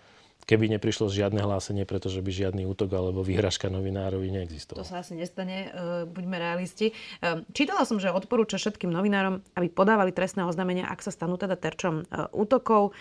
keby 0.49 0.73
neprišlo 0.73 1.13
žiadne 1.13 1.45
hlásenie, 1.45 1.85
pretože 1.85 2.25
by 2.25 2.31
žiadny 2.33 2.65
útok 2.65 2.97
alebo 2.97 3.21
vyhražka 3.21 3.69
novinárovi 3.69 4.33
neexistoval. 4.33 4.81
To 4.81 4.89
sa 4.89 5.05
asi 5.05 5.13
nestane, 5.13 5.69
e, 5.69 6.09
buďme 6.09 6.41
realisti. 6.41 6.97
E, 7.21 7.45
čítala 7.53 7.85
som, 7.85 8.01
že 8.01 8.09
odporúča 8.09 8.57
všetkým 8.57 8.89
novinárom, 8.89 9.45
aby 9.53 9.69
podávali 9.69 10.17
trestné 10.17 10.49
oznámenia, 10.49 10.89
ak 10.89 11.05
sa 11.05 11.13
stanú 11.13 11.37
teda 11.37 11.53
terčom 11.61 12.09
e, 12.09 12.33
útokov 12.33 12.97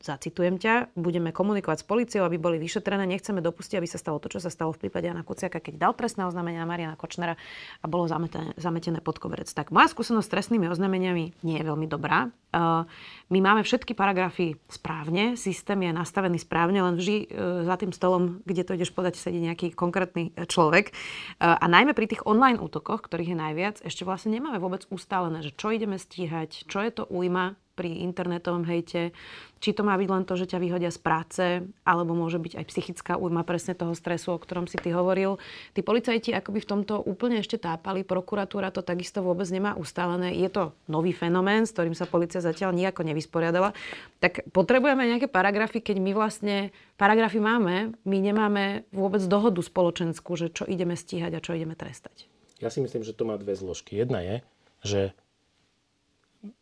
zacitujem 0.00 0.56
ťa, 0.56 0.94
budeme 0.96 1.30
komunikovať 1.30 1.82
s 1.82 1.86
policiou, 1.86 2.22
aby 2.24 2.40
boli 2.40 2.56
vyšetrené. 2.56 3.04
Nechceme 3.06 3.44
dopustiť, 3.44 3.76
aby 3.80 3.88
sa 3.88 4.00
stalo 4.00 4.18
to, 4.18 4.32
čo 4.32 4.40
sa 4.40 4.48
stalo 4.48 4.72
v 4.74 4.86
prípade 4.86 5.06
Jana 5.08 5.24
Kuciaka, 5.24 5.60
keď 5.60 5.76
dal 5.76 5.92
trestné 5.92 6.26
oznámenie 6.26 6.60
na 6.60 6.68
Mariana 6.68 6.96
Kočnera 6.96 7.36
a 7.80 7.86
bolo 7.86 8.08
zametené, 8.08 8.56
zametené 8.56 9.04
pod 9.04 9.22
koberec. 9.22 9.48
Tak 9.50 9.72
moja 9.72 9.88
skúsenosť 9.92 10.26
s 10.26 10.32
trestnými 10.32 10.66
oznámeniami 10.68 11.24
nie 11.44 11.56
je 11.58 11.64
veľmi 11.64 11.86
dobrá. 11.86 12.32
Uh, 12.50 12.82
my 13.30 13.38
máme 13.38 13.62
všetky 13.62 13.94
paragrafy 13.94 14.58
správne, 14.66 15.38
systém 15.38 15.86
je 15.86 15.94
nastavený 15.94 16.42
správne, 16.42 16.82
len 16.82 16.98
vždy 16.98 17.30
uh, 17.30 17.62
za 17.62 17.78
tým 17.78 17.94
stolom, 17.94 18.42
kde 18.42 18.66
to 18.66 18.74
ideš 18.74 18.90
podať, 18.90 19.22
sedí 19.22 19.38
nejaký 19.38 19.70
konkrétny 19.70 20.34
uh, 20.34 20.50
človek. 20.50 20.90
A 21.38 21.62
najmä 21.70 21.94
pri 21.94 22.10
tých 22.10 22.26
online 22.26 22.58
útokoch, 22.58 23.06
ktorých 23.06 23.32
je 23.32 23.38
najviac, 23.38 23.76
ešte 23.86 24.02
vlastne 24.02 24.34
nemáme 24.34 24.58
vôbec 24.58 24.82
ustálené, 24.90 25.46
že 25.46 25.54
čo 25.54 25.70
ideme 25.70 25.94
stíhať, 25.94 26.66
čo 26.66 26.82
je 26.82 26.90
to 26.90 27.06
újma, 27.06 27.54
pri 27.80 28.04
internetovom 28.04 28.68
hejte, 28.68 29.16
či 29.56 29.72
to 29.72 29.80
má 29.80 29.96
byť 29.96 30.08
len 30.12 30.24
to, 30.28 30.36
že 30.36 30.52
ťa 30.52 30.60
vyhodia 30.60 30.92
z 30.92 31.00
práce, 31.00 31.44
alebo 31.84 32.12
môže 32.12 32.36
byť 32.36 32.60
aj 32.60 32.64
psychická 32.68 33.12
újma 33.16 33.40
presne 33.40 33.72
toho 33.72 33.96
stresu, 33.96 34.36
o 34.36 34.40
ktorom 34.40 34.68
si 34.68 34.76
ty 34.76 34.92
hovoril. 34.92 35.40
Tí 35.72 35.80
policajti 35.80 36.36
akoby 36.36 36.60
v 36.60 36.70
tomto 36.76 37.00
úplne 37.00 37.40
ešte 37.40 37.56
tápali, 37.56 38.04
prokuratúra 38.04 38.68
to 38.68 38.84
takisto 38.84 39.24
vôbec 39.24 39.48
nemá 39.48 39.72
ustálené. 39.80 40.36
Je 40.36 40.52
to 40.52 40.76
nový 40.92 41.16
fenomén, 41.16 41.64
s 41.64 41.72
ktorým 41.72 41.96
sa 41.96 42.04
policia 42.04 42.44
zatiaľ 42.44 42.76
nejako 42.76 43.00
nevysporiadala. 43.04 43.72
Tak 44.20 44.52
potrebujeme 44.52 45.08
nejaké 45.08 45.28
paragrafy, 45.28 45.80
keď 45.80 45.96
my 46.04 46.12
vlastne 46.12 46.72
paragrafy 47.00 47.40
máme, 47.40 47.96
my 48.04 48.18
nemáme 48.20 48.84
vôbec 48.92 49.24
dohodu 49.24 49.60
spoločenskú, 49.60 50.36
že 50.36 50.52
čo 50.52 50.68
ideme 50.68 50.96
stíhať 50.96 51.32
a 51.36 51.44
čo 51.44 51.56
ideme 51.56 51.76
trestať. 51.76 52.28
Ja 52.60 52.68
si 52.68 52.84
myslím, 52.84 53.04
že 53.04 53.16
to 53.16 53.24
má 53.24 53.40
dve 53.40 53.56
zložky. 53.56 53.96
Jedna 53.96 54.20
je, 54.20 54.36
že 54.84 55.00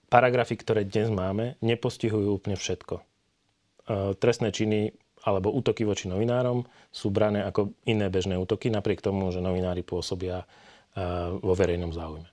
paragrafy, 0.08 0.56
ktoré 0.56 0.82
dnes 0.88 1.12
máme, 1.12 1.60
nepostihujú 1.60 2.28
úplne 2.32 2.56
všetko. 2.56 2.96
E, 2.98 3.02
trestné 4.16 4.50
činy 4.52 4.92
alebo 5.24 5.52
útoky 5.52 5.84
voči 5.84 6.08
novinárom 6.08 6.64
sú 6.88 7.12
brané 7.12 7.44
ako 7.44 7.76
iné 7.84 8.08
bežné 8.08 8.40
útoky, 8.40 8.72
napriek 8.72 9.04
tomu, 9.04 9.28
že 9.28 9.44
novinári 9.44 9.84
pôsobia 9.84 10.42
e, 10.42 10.46
vo 11.38 11.52
verejnom 11.52 11.92
záujme. 11.92 12.28
E, 12.28 12.32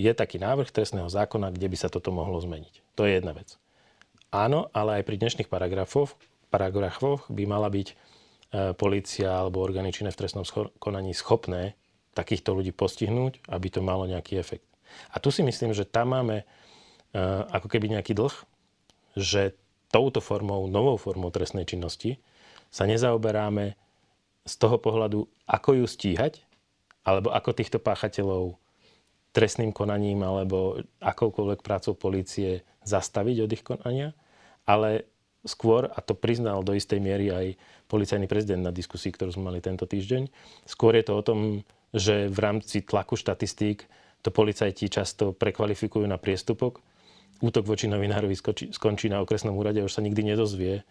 je 0.00 0.12
taký 0.16 0.40
návrh 0.40 0.72
trestného 0.72 1.08
zákona, 1.12 1.52
kde 1.52 1.68
by 1.68 1.76
sa 1.76 1.92
toto 1.92 2.10
mohlo 2.10 2.40
zmeniť. 2.40 2.96
To 2.96 3.04
je 3.04 3.20
jedna 3.20 3.36
vec. 3.36 3.60
Áno, 4.32 4.72
ale 4.72 5.02
aj 5.02 5.06
pri 5.06 5.16
dnešných 5.20 5.50
paragrafoch, 5.52 6.16
paragrafoch 6.48 7.28
by 7.28 7.44
mala 7.46 7.70
byť 7.70 8.08
policia 8.74 9.30
alebo 9.30 9.62
orgány 9.62 9.94
činné 9.94 10.10
v 10.10 10.26
trestnom 10.26 10.42
konaní 10.82 11.14
schopné 11.14 11.78
takýchto 12.18 12.50
ľudí 12.50 12.74
postihnúť, 12.74 13.46
aby 13.46 13.70
to 13.70 13.78
malo 13.78 14.10
nejaký 14.10 14.42
efekt. 14.42 14.66
A 15.14 15.22
tu 15.22 15.30
si 15.30 15.46
myslím, 15.46 15.70
že 15.70 15.86
tam 15.86 16.18
máme 16.18 16.42
ako 17.50 17.66
keby 17.66 17.90
nejaký 17.90 18.14
dlh, 18.14 18.34
že 19.18 19.58
touto 19.90 20.22
formou, 20.22 20.70
novou 20.70 20.94
formou 20.94 21.34
trestnej 21.34 21.66
činnosti 21.66 22.22
sa 22.70 22.86
nezaoberáme 22.86 23.74
z 24.46 24.54
toho 24.56 24.78
pohľadu, 24.78 25.26
ako 25.50 25.70
ju 25.82 25.86
stíhať, 25.90 26.46
alebo 27.02 27.34
ako 27.34 27.50
týchto 27.50 27.82
páchateľov 27.82 28.54
trestným 29.30 29.70
konaním 29.70 30.22
alebo 30.26 30.82
akoukoľvek 31.02 31.60
prácou 31.62 31.94
policie 31.94 32.66
zastaviť 32.82 33.36
od 33.46 33.50
ich 33.50 33.62
konania, 33.62 34.14
ale 34.66 35.06
skôr, 35.46 35.88
a 35.88 35.98
to 36.02 36.12
priznal 36.14 36.62
do 36.62 36.74
istej 36.74 37.00
miery 37.00 37.30
aj 37.30 37.46
policajný 37.86 38.26
prezident 38.26 38.62
na 38.62 38.74
diskusii, 38.74 39.14
ktorú 39.14 39.34
sme 39.34 39.50
mali 39.50 39.60
tento 39.62 39.86
týždeň, 39.86 40.28
skôr 40.66 40.98
je 40.98 41.04
to 41.06 41.14
o 41.16 41.22
tom, 41.24 41.40
že 41.90 42.30
v 42.30 42.38
rámci 42.38 42.86
tlaku 42.86 43.18
štatistík 43.18 43.86
to 44.20 44.30
policajti 44.30 44.86
často 44.92 45.32
prekvalifikujú 45.32 46.04
na 46.06 46.20
priestupok 46.20 46.84
útok 47.40 47.64
voči 47.64 47.88
novinárovi 47.88 48.36
skončí 48.70 49.08
na 49.08 49.24
okresnom 49.24 49.56
úrade 49.56 49.80
a 49.80 49.88
už 49.88 49.96
sa 49.96 50.04
nikdy 50.04 50.32
nedozvie, 50.32 50.84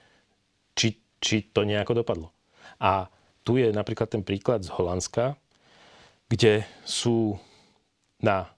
či, 0.73 0.97
či 1.21 1.45
to 1.49 1.65
nejako 1.65 2.01
dopadlo. 2.01 2.33
A 2.81 3.09
tu 3.45 3.57
je 3.57 3.69
napríklad 3.69 4.09
ten 4.09 4.25
príklad 4.25 4.65
z 4.65 4.73
Holandska, 4.73 5.37
kde 6.29 6.65
sú 6.85 7.37
na 8.21 8.49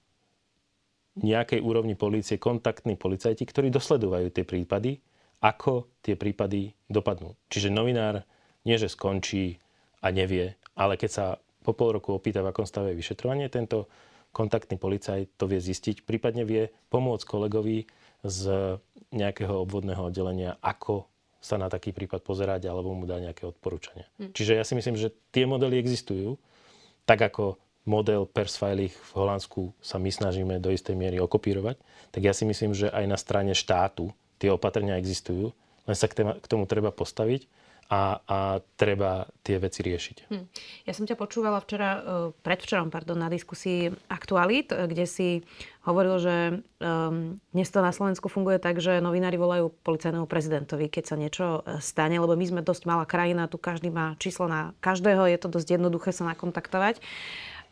nejakej 1.19 1.59
úrovni 1.59 1.99
polície 1.99 2.39
kontaktní 2.39 2.95
policajti, 2.95 3.43
ktorí 3.43 3.67
dosledovajú 3.67 4.31
tie 4.31 4.47
prípady, 4.47 4.99
ako 5.43 5.91
tie 5.99 6.15
prípady 6.15 6.71
dopadnú. 6.87 7.35
Čiže 7.51 7.73
novinár 7.73 8.23
nie, 8.63 8.77
že 8.79 8.87
skončí 8.87 9.59
a 9.99 10.13
nevie, 10.13 10.55
ale 10.77 10.95
keď 10.95 11.09
sa 11.09 11.25
po 11.61 11.77
pol 11.77 11.97
roku 11.99 12.15
opýta, 12.15 12.41
v 12.41 12.49
akom 12.49 12.65
stave 12.65 12.93
je 12.93 12.99
vyšetrovanie, 12.99 13.51
tento 13.51 13.85
kontaktný 14.31 14.79
policajt 14.79 15.35
to 15.35 15.45
vie 15.47 15.59
zistiť, 15.59 16.07
prípadne 16.07 16.47
vie 16.47 16.71
pomôcť 16.89 17.23
kolegovi 17.27 17.87
z 18.23 18.75
nejakého 19.11 19.51
obvodného 19.63 20.07
oddelenia, 20.07 20.55
ako 20.63 21.11
sa 21.41 21.57
na 21.57 21.67
taký 21.67 21.89
prípad 21.91 22.21
pozerať 22.21 22.69
alebo 22.69 22.93
mu 22.93 23.09
dá 23.09 23.17
nejaké 23.17 23.49
odporúčania. 23.49 24.05
Hm. 24.21 24.31
Čiže 24.31 24.53
ja 24.55 24.63
si 24.63 24.77
myslím, 24.77 24.95
že 24.95 25.11
tie 25.33 25.49
modely 25.49 25.81
existujú, 25.81 26.37
tak 27.03 27.19
ako 27.21 27.57
model 27.83 28.29
Persfiling 28.29 28.93
v 28.93 29.11
Holandsku 29.17 29.73
sa 29.81 29.97
my 29.97 30.13
snažíme 30.13 30.61
do 30.61 30.69
istej 30.69 30.93
miery 30.93 31.17
okopírovať, 31.17 31.81
tak 32.13 32.21
ja 32.21 32.33
si 32.33 32.45
myslím, 32.45 32.77
že 32.77 32.93
aj 32.93 33.05
na 33.09 33.17
strane 33.17 33.57
štátu 33.57 34.13
tie 34.37 34.53
opatrenia 34.53 35.01
existujú, 35.01 35.49
len 35.89 35.95
sa 35.97 36.05
k 36.05 36.45
tomu 36.45 36.69
treba 36.69 36.93
postaviť 36.93 37.49
a, 37.91 38.23
a 38.23 38.37
treba 38.79 39.27
tie 39.43 39.59
veci 39.59 39.83
riešiť. 39.83 40.17
Hm. 40.31 40.45
Ja 40.87 40.95
som 40.95 41.03
ťa 41.03 41.19
počúvala 41.19 41.59
včera, 41.59 41.89
e, 41.91 41.99
predvčerom 42.39 42.87
pardon, 42.87 43.19
na 43.19 43.27
diskusii 43.27 43.91
Aktualit, 44.07 44.71
e, 44.71 44.87
kde 44.87 45.03
si 45.03 45.27
hovoril, 45.83 46.15
že 46.21 46.35
um, 46.79 47.41
dnes 47.51 47.67
to 47.67 47.81
na 47.83 47.91
Slovensku 47.91 48.29
funguje 48.29 48.61
tak, 48.61 48.79
že 48.79 49.01
novinári 49.01 49.35
volajú 49.35 49.73
policajnému 49.81 50.29
prezidentovi, 50.29 50.87
keď 50.87 51.03
sa 51.03 51.15
niečo 51.17 51.45
stane, 51.81 52.21
lebo 52.21 52.37
my 52.37 52.45
sme 52.45 52.61
dosť 52.61 52.85
malá 52.85 53.03
krajina, 53.03 53.49
tu 53.49 53.57
každý 53.57 53.89
má 53.89 54.13
číslo 54.21 54.45
na 54.45 54.77
každého, 54.79 55.25
je 55.25 55.41
to 55.41 55.49
dosť 55.49 55.81
jednoduché 55.81 56.13
sa 56.13 56.23
nakontaktovať. 56.31 57.01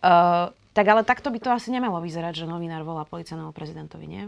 Uh, 0.01 0.49
tak 0.73 0.85
ale 0.89 1.05
takto 1.05 1.29
by 1.29 1.37
to 1.37 1.53
asi 1.53 1.69
nemalo 1.69 2.01
vyzerať, 2.01 2.43
že 2.43 2.49
novinár 2.49 2.81
volá 2.81 3.05
policajnému 3.05 3.53
prezidentovi, 3.53 4.05
nie? 4.09 4.23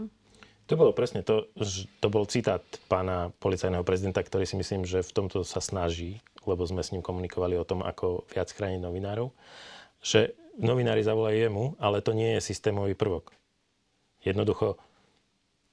To 0.72 0.80
bolo 0.80 0.96
presne 0.96 1.20
to, 1.20 1.52
to 2.00 2.08
bol 2.08 2.24
citát 2.24 2.64
pána 2.88 3.28
policajného 3.44 3.84
prezidenta, 3.84 4.24
ktorý 4.24 4.48
si 4.48 4.56
myslím, 4.56 4.88
že 4.88 5.04
v 5.04 5.12
tomto 5.12 5.44
sa 5.44 5.60
snaží, 5.60 6.24
lebo 6.48 6.64
sme 6.64 6.80
s 6.80 6.96
ním 6.96 7.04
komunikovali 7.04 7.60
o 7.60 7.68
tom, 7.68 7.84
ako 7.84 8.24
viac 8.32 8.48
chrániť 8.48 8.80
novinárov, 8.80 9.36
že 10.00 10.32
novinári 10.56 11.04
zavolajú 11.04 11.36
jemu, 11.36 11.64
ale 11.76 12.00
to 12.00 12.16
nie 12.16 12.40
je 12.40 12.48
systémový 12.48 12.96
prvok. 12.96 13.36
Jednoducho, 14.24 14.80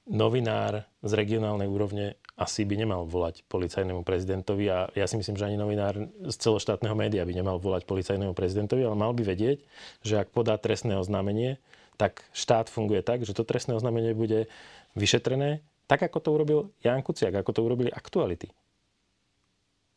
novinár 0.04 0.84
z 1.00 1.12
regionálnej 1.16 1.72
úrovne 1.72 2.20
asi 2.36 2.68
by 2.68 2.84
nemal 2.84 3.08
volať 3.08 3.48
policajnému 3.48 4.04
prezidentovi 4.04 4.68
a 4.68 4.92
ja 5.00 5.08
si 5.08 5.16
myslím, 5.16 5.40
že 5.40 5.48
ani 5.48 5.56
novinár 5.56 5.96
z 6.28 6.36
celoštátneho 6.36 7.00
média 7.00 7.24
by 7.24 7.32
nemal 7.32 7.56
volať 7.56 7.88
policajnému 7.88 8.36
prezidentovi, 8.36 8.84
ale 8.84 9.00
mal 9.00 9.16
by 9.16 9.24
vedieť, 9.24 9.64
že 10.04 10.20
ak 10.20 10.36
podá 10.36 10.60
trestné 10.60 11.00
oznámenie, 11.00 11.56
tak 12.00 12.24
štát 12.32 12.72
funguje 12.72 13.04
tak, 13.04 13.28
že 13.28 13.36
to 13.36 13.44
trestné 13.44 13.76
oznámenie 13.76 14.16
bude 14.16 14.48
vyšetrené 14.94 15.66
tak, 15.90 16.06
ako 16.06 16.18
to 16.22 16.30
urobil 16.30 16.60
Jan 16.86 17.02
Kuciak, 17.02 17.34
ako 17.42 17.50
to 17.50 17.62
urobili 17.66 17.90
aktuality. 17.90 18.54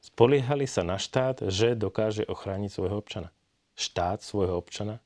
Spoliehali 0.03 0.65
sa 0.65 0.83
na 0.83 0.97
štát, 0.97 1.47
že 1.53 1.77
dokáže 1.77 2.25
ochrániť 2.27 2.71
svojho 2.73 2.97
občana. 2.97 3.29
Štát 3.77 4.25
svojho 4.25 4.57
občana 4.57 5.05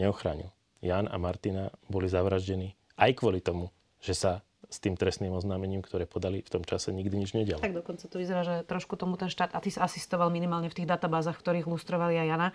neochránil. 0.00 0.50
Jan 0.80 1.06
a 1.06 1.16
Martina 1.20 1.68
boli 1.86 2.08
zavraždení 2.08 2.74
aj 2.96 3.12
kvôli 3.20 3.44
tomu, 3.44 3.68
že 4.00 4.16
sa 4.16 4.45
s 4.66 4.82
tým 4.82 4.98
trestným 4.98 5.30
oznámením, 5.30 5.78
ktoré 5.78 6.10
podali 6.10 6.42
v 6.42 6.50
tom 6.50 6.62
čase, 6.66 6.90
nikdy 6.90 7.22
nič 7.22 7.30
nedialo. 7.38 7.62
Tak 7.62 7.76
dokonca 7.76 8.04
to 8.10 8.18
vyzerá, 8.18 8.42
že 8.42 8.54
trošku 8.66 8.98
tomu 8.98 9.14
ten 9.14 9.30
štát 9.30 9.54
asistoval 9.54 10.28
minimálne 10.34 10.66
v 10.66 10.82
tých 10.82 10.90
databázach, 10.90 11.38
ktorých 11.38 11.70
lustrovali 11.70 12.18
aj 12.18 12.26
Jana. 12.26 12.48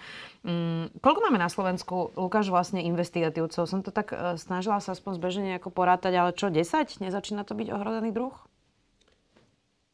Mm, 0.43 0.91
koľko 0.99 1.19
máme 1.23 1.39
na 1.39 1.47
Slovensku, 1.47 2.11
Lukáš, 2.19 2.51
vlastne 2.51 2.83
investigatívcov? 2.83 3.63
Som 3.63 3.79
to 3.79 3.95
tak 3.95 4.11
e, 4.11 4.35
snažila 4.35 4.83
sa 4.83 4.91
aspoň 4.91 5.23
zbežne 5.23 5.43
nejako 5.55 5.71
porátať, 5.71 6.13
ale 6.19 6.35
čo, 6.35 6.51
10? 6.51 6.99
Nezačína 6.99 7.47
to 7.47 7.55
byť 7.55 7.67
ohrodený 7.71 8.11
druh? 8.11 8.35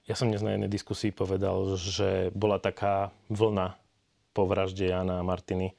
Ja 0.09 0.15
som 0.15 0.31
dnes 0.31 0.41
na 0.41 0.55
jednej 0.55 0.71
diskusii 0.71 1.11
povedal, 1.11 1.75
že 1.75 2.31
bola 2.31 2.57
taká 2.57 3.11
vlna 3.27 3.75
po 4.31 4.47
vražde 4.47 4.87
Jana 4.89 5.19
a 5.19 5.27
Martiny, 5.27 5.75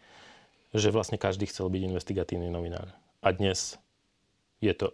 že 0.77 0.93
vlastne 0.93 1.17
každý 1.17 1.49
chcel 1.49 1.73
byť 1.73 1.83
investigatívny 1.89 2.53
novinár. 2.53 2.93
A 3.25 3.33
dnes 3.33 3.81
je 4.61 4.71
to 4.77 4.93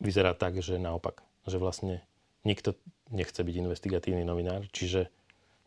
vyzerá 0.00 0.32
tak, 0.34 0.58
že 0.58 0.80
naopak, 0.80 1.22
že 1.46 1.60
vlastne 1.60 2.00
nikto 2.42 2.74
nechce 3.12 3.40
byť 3.40 3.54
investigatívny 3.60 4.24
novinár, 4.24 4.64
čiže 4.72 5.12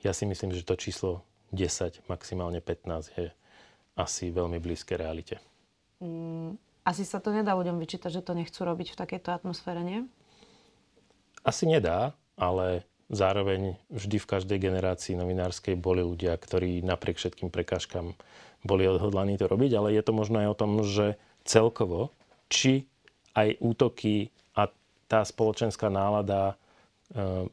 ja 0.03 0.11
si 0.11 0.27
myslím, 0.27 0.51
že 0.51 0.65
to 0.67 0.75
číslo 0.75 1.23
10, 1.55 2.09
maximálne 2.09 2.59
15 2.59 3.13
je 3.15 3.29
asi 3.93 4.33
veľmi 4.33 4.57
blízke 4.57 4.97
realite. 4.97 5.37
Mm, 6.01 6.57
asi 6.83 7.05
sa 7.05 7.21
to 7.21 7.29
nedá 7.29 7.53
ľuďom 7.53 7.77
vyčítať, 7.77 8.19
že 8.19 8.25
to 8.25 8.33
nechcú 8.33 8.65
robiť 8.65 8.97
v 8.97 8.99
takejto 8.99 9.29
atmosfére, 9.31 9.85
nie? 9.85 10.03
Asi 11.45 11.69
nedá, 11.69 12.17
ale 12.35 12.83
zároveň 13.13 13.77
vždy 13.93 14.17
v 14.17 14.29
každej 14.29 14.57
generácii 14.57 15.13
novinárskej 15.13 15.77
boli 15.77 16.01
ľudia, 16.01 16.33
ktorí 16.35 16.81
napriek 16.81 17.21
všetkým 17.21 17.53
prekážkam 17.53 18.17
boli 18.63 18.87
odhodlaní 18.87 19.35
to 19.35 19.45
robiť, 19.45 19.71
ale 19.75 19.93
je 19.93 20.03
to 20.03 20.15
možno 20.15 20.39
aj 20.39 20.47
o 20.55 20.59
tom, 20.59 20.71
že 20.87 21.19
celkovo, 21.43 22.15
či 22.47 22.87
aj 23.33 23.57
útoky 23.59 24.29
a 24.57 24.69
tá 25.09 25.25
spoločenská 25.25 25.89
nálada 25.89 26.53
e, 26.53 26.55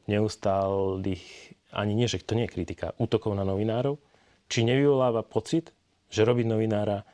neustálých, 0.09 1.25
ani 1.73 1.93
nie, 1.97 2.09
že 2.09 2.21
to 2.21 2.37
nie 2.37 2.47
je 2.49 2.55
kritika, 2.55 2.97
útokov 3.01 3.33
na 3.33 3.45
novinárov, 3.45 3.97
či 4.51 4.67
nevyvoláva 4.67 5.25
pocit, 5.25 5.73
že 6.11 6.27
robiť 6.27 6.47
novinára 6.47 7.07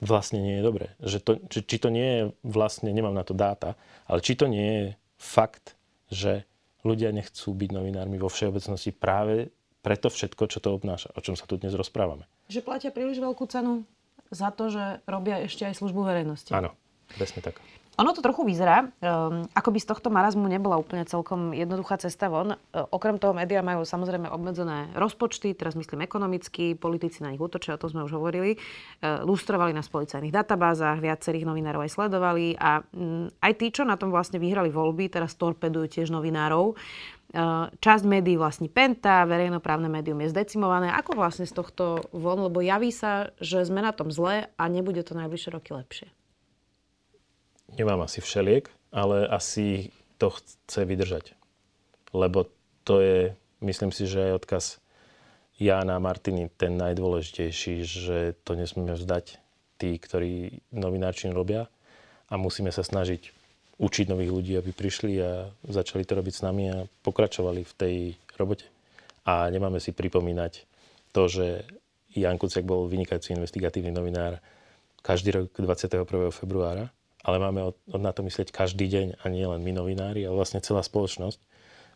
vlastne 0.00 0.40
nie 0.40 0.58
je 0.58 0.64
dobré. 0.64 0.86
Že 1.00 1.18
to, 1.20 1.32
či, 1.48 1.58
či 1.64 1.76
to 1.78 1.88
nie 1.92 2.08
je 2.08 2.22
vlastne, 2.42 2.90
nemám 2.90 3.14
na 3.14 3.22
to 3.22 3.36
dáta, 3.36 3.76
ale 4.08 4.24
či 4.24 4.34
to 4.34 4.48
nie 4.48 4.68
je 4.68 4.86
fakt, 5.20 5.76
že 6.08 6.44
ľudia 6.84 7.12
nechcú 7.12 7.56
byť 7.56 7.70
novinármi 7.72 8.20
vo 8.20 8.28
všeobecnosti 8.28 8.92
práve 8.92 9.52
preto 9.84 10.08
všetko, 10.08 10.48
čo 10.48 10.58
to 10.64 10.72
obnáša, 10.72 11.12
o 11.12 11.20
čom 11.20 11.36
sa 11.36 11.44
tu 11.44 11.60
dnes 11.60 11.76
rozprávame. 11.76 12.24
Že 12.48 12.64
platia 12.64 12.90
príliš 12.92 13.20
veľkú 13.20 13.44
cenu 13.48 13.84
za 14.32 14.48
to, 14.48 14.72
že 14.72 15.04
robia 15.04 15.44
ešte 15.44 15.68
aj 15.68 15.76
službu 15.76 16.00
verejnosti. 16.08 16.52
Áno, 16.56 16.72
presne 17.16 17.44
tak. 17.44 17.60
Ono 17.94 18.10
to 18.10 18.26
trochu 18.26 18.42
vyzerá, 18.42 18.90
um, 18.90 19.46
ako 19.54 19.70
by 19.70 19.78
z 19.78 19.86
tohto 19.86 20.10
marazmu 20.10 20.50
nebola 20.50 20.74
úplne 20.74 21.06
celkom 21.06 21.54
jednoduchá 21.54 21.94
cesta 22.02 22.26
von. 22.26 22.58
Uh, 22.74 22.90
okrem 22.90 23.22
toho 23.22 23.30
médiá 23.30 23.62
majú 23.62 23.86
samozrejme 23.86 24.26
obmedzené 24.34 24.90
rozpočty, 24.98 25.54
teraz 25.54 25.78
myslím 25.78 26.02
ekonomicky, 26.02 26.74
politici 26.74 27.22
na 27.22 27.30
nich 27.30 27.38
útočia, 27.38 27.78
o 27.78 27.80
tom 27.80 27.94
sme 27.94 28.02
už 28.02 28.18
hovorili. 28.18 28.58
Uh, 28.98 29.22
lustrovali 29.22 29.70
na 29.70 29.86
policajných 29.86 30.34
databázach, 30.34 30.98
viacerých 30.98 31.46
novinárov 31.46 31.86
aj 31.86 31.94
sledovali 31.94 32.58
a 32.58 32.82
um, 32.98 33.30
aj 33.38 33.52
tí, 33.62 33.70
čo 33.70 33.86
na 33.86 33.94
tom 33.94 34.10
vlastne 34.10 34.42
vyhrali 34.42 34.74
voľby, 34.74 35.06
teraz 35.06 35.38
torpedujú 35.38 36.02
tiež 36.02 36.10
novinárov. 36.10 36.74
Uh, 37.30 37.70
časť 37.78 38.10
médií 38.10 38.34
vlastní 38.34 38.66
Penta, 38.66 39.22
verejnoprávne 39.22 39.86
médium 39.86 40.18
je 40.26 40.34
zdecimované. 40.34 40.90
Ako 40.90 41.14
vlastne 41.14 41.46
z 41.46 41.54
tohto 41.54 42.02
von? 42.10 42.42
Lebo 42.42 42.58
javí 42.58 42.90
sa, 42.90 43.30
že 43.38 43.62
sme 43.62 43.86
na 43.86 43.94
tom 43.94 44.10
zle 44.10 44.50
a 44.50 44.62
nebude 44.66 45.06
to 45.06 45.14
najbližšie 45.14 45.54
roky 45.54 45.70
lepšie 45.78 46.10
nemám 47.78 48.06
asi 48.06 48.20
všeliek, 48.20 48.70
ale 48.94 49.26
asi 49.26 49.90
to 50.18 50.30
chce 50.30 50.80
vydržať. 50.86 51.34
Lebo 52.14 52.46
to 52.86 53.02
je, 53.02 53.34
myslím 53.60 53.90
si, 53.90 54.06
že 54.06 54.30
aj 54.30 54.32
odkaz 54.44 54.64
Jána 55.58 55.98
Martiny 55.98 56.50
ten 56.54 56.74
najdôležitejší, 56.78 57.74
že 57.86 58.18
to 58.42 58.58
nesmieme 58.58 58.94
vzdať 58.94 59.38
tí, 59.78 59.98
ktorí 59.98 60.62
novinárčin 60.74 61.34
robia 61.34 61.66
a 62.30 62.34
musíme 62.38 62.70
sa 62.70 62.82
snažiť 62.82 63.30
učiť 63.78 64.06
nových 64.06 64.30
ľudí, 64.30 64.52
aby 64.54 64.70
prišli 64.70 65.12
a 65.18 65.50
začali 65.66 66.06
to 66.06 66.14
robiť 66.14 66.34
s 66.34 66.44
nami 66.46 66.64
a 66.70 66.86
pokračovali 67.02 67.66
v 67.66 67.72
tej 67.74 67.94
robote. 68.38 68.70
A 69.26 69.50
nemáme 69.50 69.82
si 69.82 69.90
pripomínať 69.90 70.66
to, 71.10 71.26
že 71.26 71.46
Jan 72.14 72.38
Kuciak 72.38 72.62
bol 72.62 72.86
vynikajúci 72.86 73.34
investigatívny 73.34 73.90
novinár 73.90 74.38
každý 75.02 75.34
rok 75.34 75.50
21. 75.58 76.06
februára 76.30 76.90
ale 77.24 77.40
máme 77.40 77.72
od, 77.72 77.76
od 77.88 78.00
na 78.04 78.12
to 78.12 78.20
myslieť 78.20 78.52
každý 78.52 78.84
deň 78.86 79.06
a 79.18 79.24
nie 79.32 79.48
len 79.48 79.64
my 79.64 79.72
novinári, 79.72 80.22
ale 80.28 80.36
vlastne 80.36 80.60
celá 80.60 80.84
spoločnosť. 80.84 81.40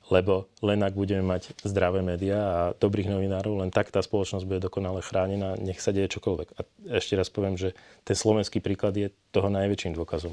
Lebo 0.09 0.49
len 0.65 0.81
ak 0.81 0.97
budeme 0.97 1.21
mať 1.21 1.53
zdravé 1.69 2.01
médiá 2.01 2.41
a 2.41 2.61
dobrých 2.73 3.13
novinárov, 3.13 3.61
len 3.61 3.69
tak 3.69 3.93
tá 3.93 4.01
spoločnosť 4.01 4.49
bude 4.49 4.65
dokonale 4.65 5.05
chránená, 5.05 5.61
nech 5.61 5.85
sa 5.85 5.93
deje 5.93 6.17
čokoľvek. 6.17 6.49
A 6.57 6.61
ešte 6.97 7.13
raz 7.13 7.29
poviem, 7.29 7.61
že 7.61 7.77
ten 8.09 8.17
slovenský 8.17 8.65
príklad 8.65 8.97
je 8.97 9.13
toho 9.37 9.53
najväčším 9.53 9.93
dôkazom. 9.93 10.33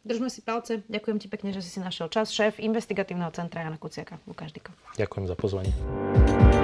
Držme 0.00 0.32
si 0.32 0.40
palce. 0.40 0.80
Ďakujem 0.88 1.20
ti 1.20 1.28
pekne, 1.28 1.52
že 1.52 1.60
si 1.60 1.76
si 1.76 1.80
našiel 1.84 2.08
čas. 2.08 2.32
Šéf 2.32 2.56
investigatívneho 2.56 3.28
centra 3.36 3.60
Jana 3.60 3.76
Kuciaka. 3.76 4.16
Lukáš 4.24 4.56
Diko. 4.56 4.72
Ďakujem 4.96 5.24
za 5.28 5.36
pozvanie. 5.36 5.72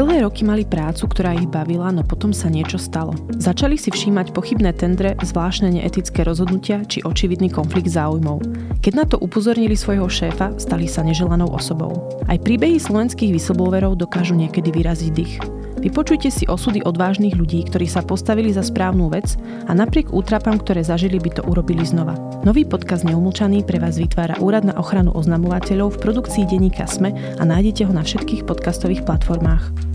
Dlhé 0.00 0.24
roky 0.24 0.48
mali 0.48 0.64
prácu, 0.64 1.12
ktorá 1.12 1.36
ich 1.36 1.44
bavila, 1.44 1.92
no 1.92 2.00
potom 2.00 2.32
sa 2.32 2.48
niečo 2.48 2.80
stalo. 2.80 3.12
Začali 3.36 3.76
si 3.76 3.92
všímať 3.92 4.32
pochybné 4.32 4.72
tendre, 4.72 5.12
zvláštne 5.20 5.76
neetické 5.76 6.24
rozhodnutia 6.24 6.88
či 6.88 7.04
očividný 7.04 7.52
konflikt 7.52 7.92
záujmov. 7.92 8.40
Keď 8.80 8.92
na 8.96 9.04
to 9.04 9.20
upozornili 9.20 9.76
svojho 9.76 10.08
šéfa, 10.08 10.56
stali 10.56 10.88
sa 10.88 11.04
neželanou 11.04 11.52
osobou. 11.52 12.16
Aj 12.32 12.40
príbehy 12.40 12.80
slovenských 12.80 13.28
whistleblowerov 13.36 14.00
dokážu 14.00 14.40
niekedy 14.40 14.72
vyraziť 14.72 15.12
dých. 15.12 15.36
Vypočujte 15.84 16.32
si 16.32 16.48
osudy 16.48 16.80
odvážnych 16.80 17.36
ľudí, 17.36 17.60
ktorí 17.68 17.84
sa 17.84 18.00
postavili 18.00 18.56
za 18.56 18.64
správnu 18.64 19.12
vec 19.12 19.36
a 19.68 19.76
napriek 19.76 20.16
útrapám, 20.16 20.64
ktoré 20.64 20.80
zažili, 20.80 21.20
by 21.20 21.40
to 21.40 21.42
urobili 21.44 21.84
znova. 21.84 22.16
Nový 22.40 22.64
podcast 22.64 23.04
Neumlčaný 23.04 23.68
pre 23.68 23.76
vás 23.76 24.00
vytvára 24.00 24.40
Úrad 24.40 24.64
na 24.64 24.72
ochranu 24.80 25.12
oznamovateľov 25.12 26.00
v 26.00 26.00
produkcii 26.08 26.48
denníka 26.48 26.88
SME 26.88 27.12
a 27.36 27.42
nájdete 27.44 27.84
ho 27.84 27.92
na 27.92 28.00
všetkých 28.00 28.48
podcastových 28.48 29.04
platformách. 29.04 29.89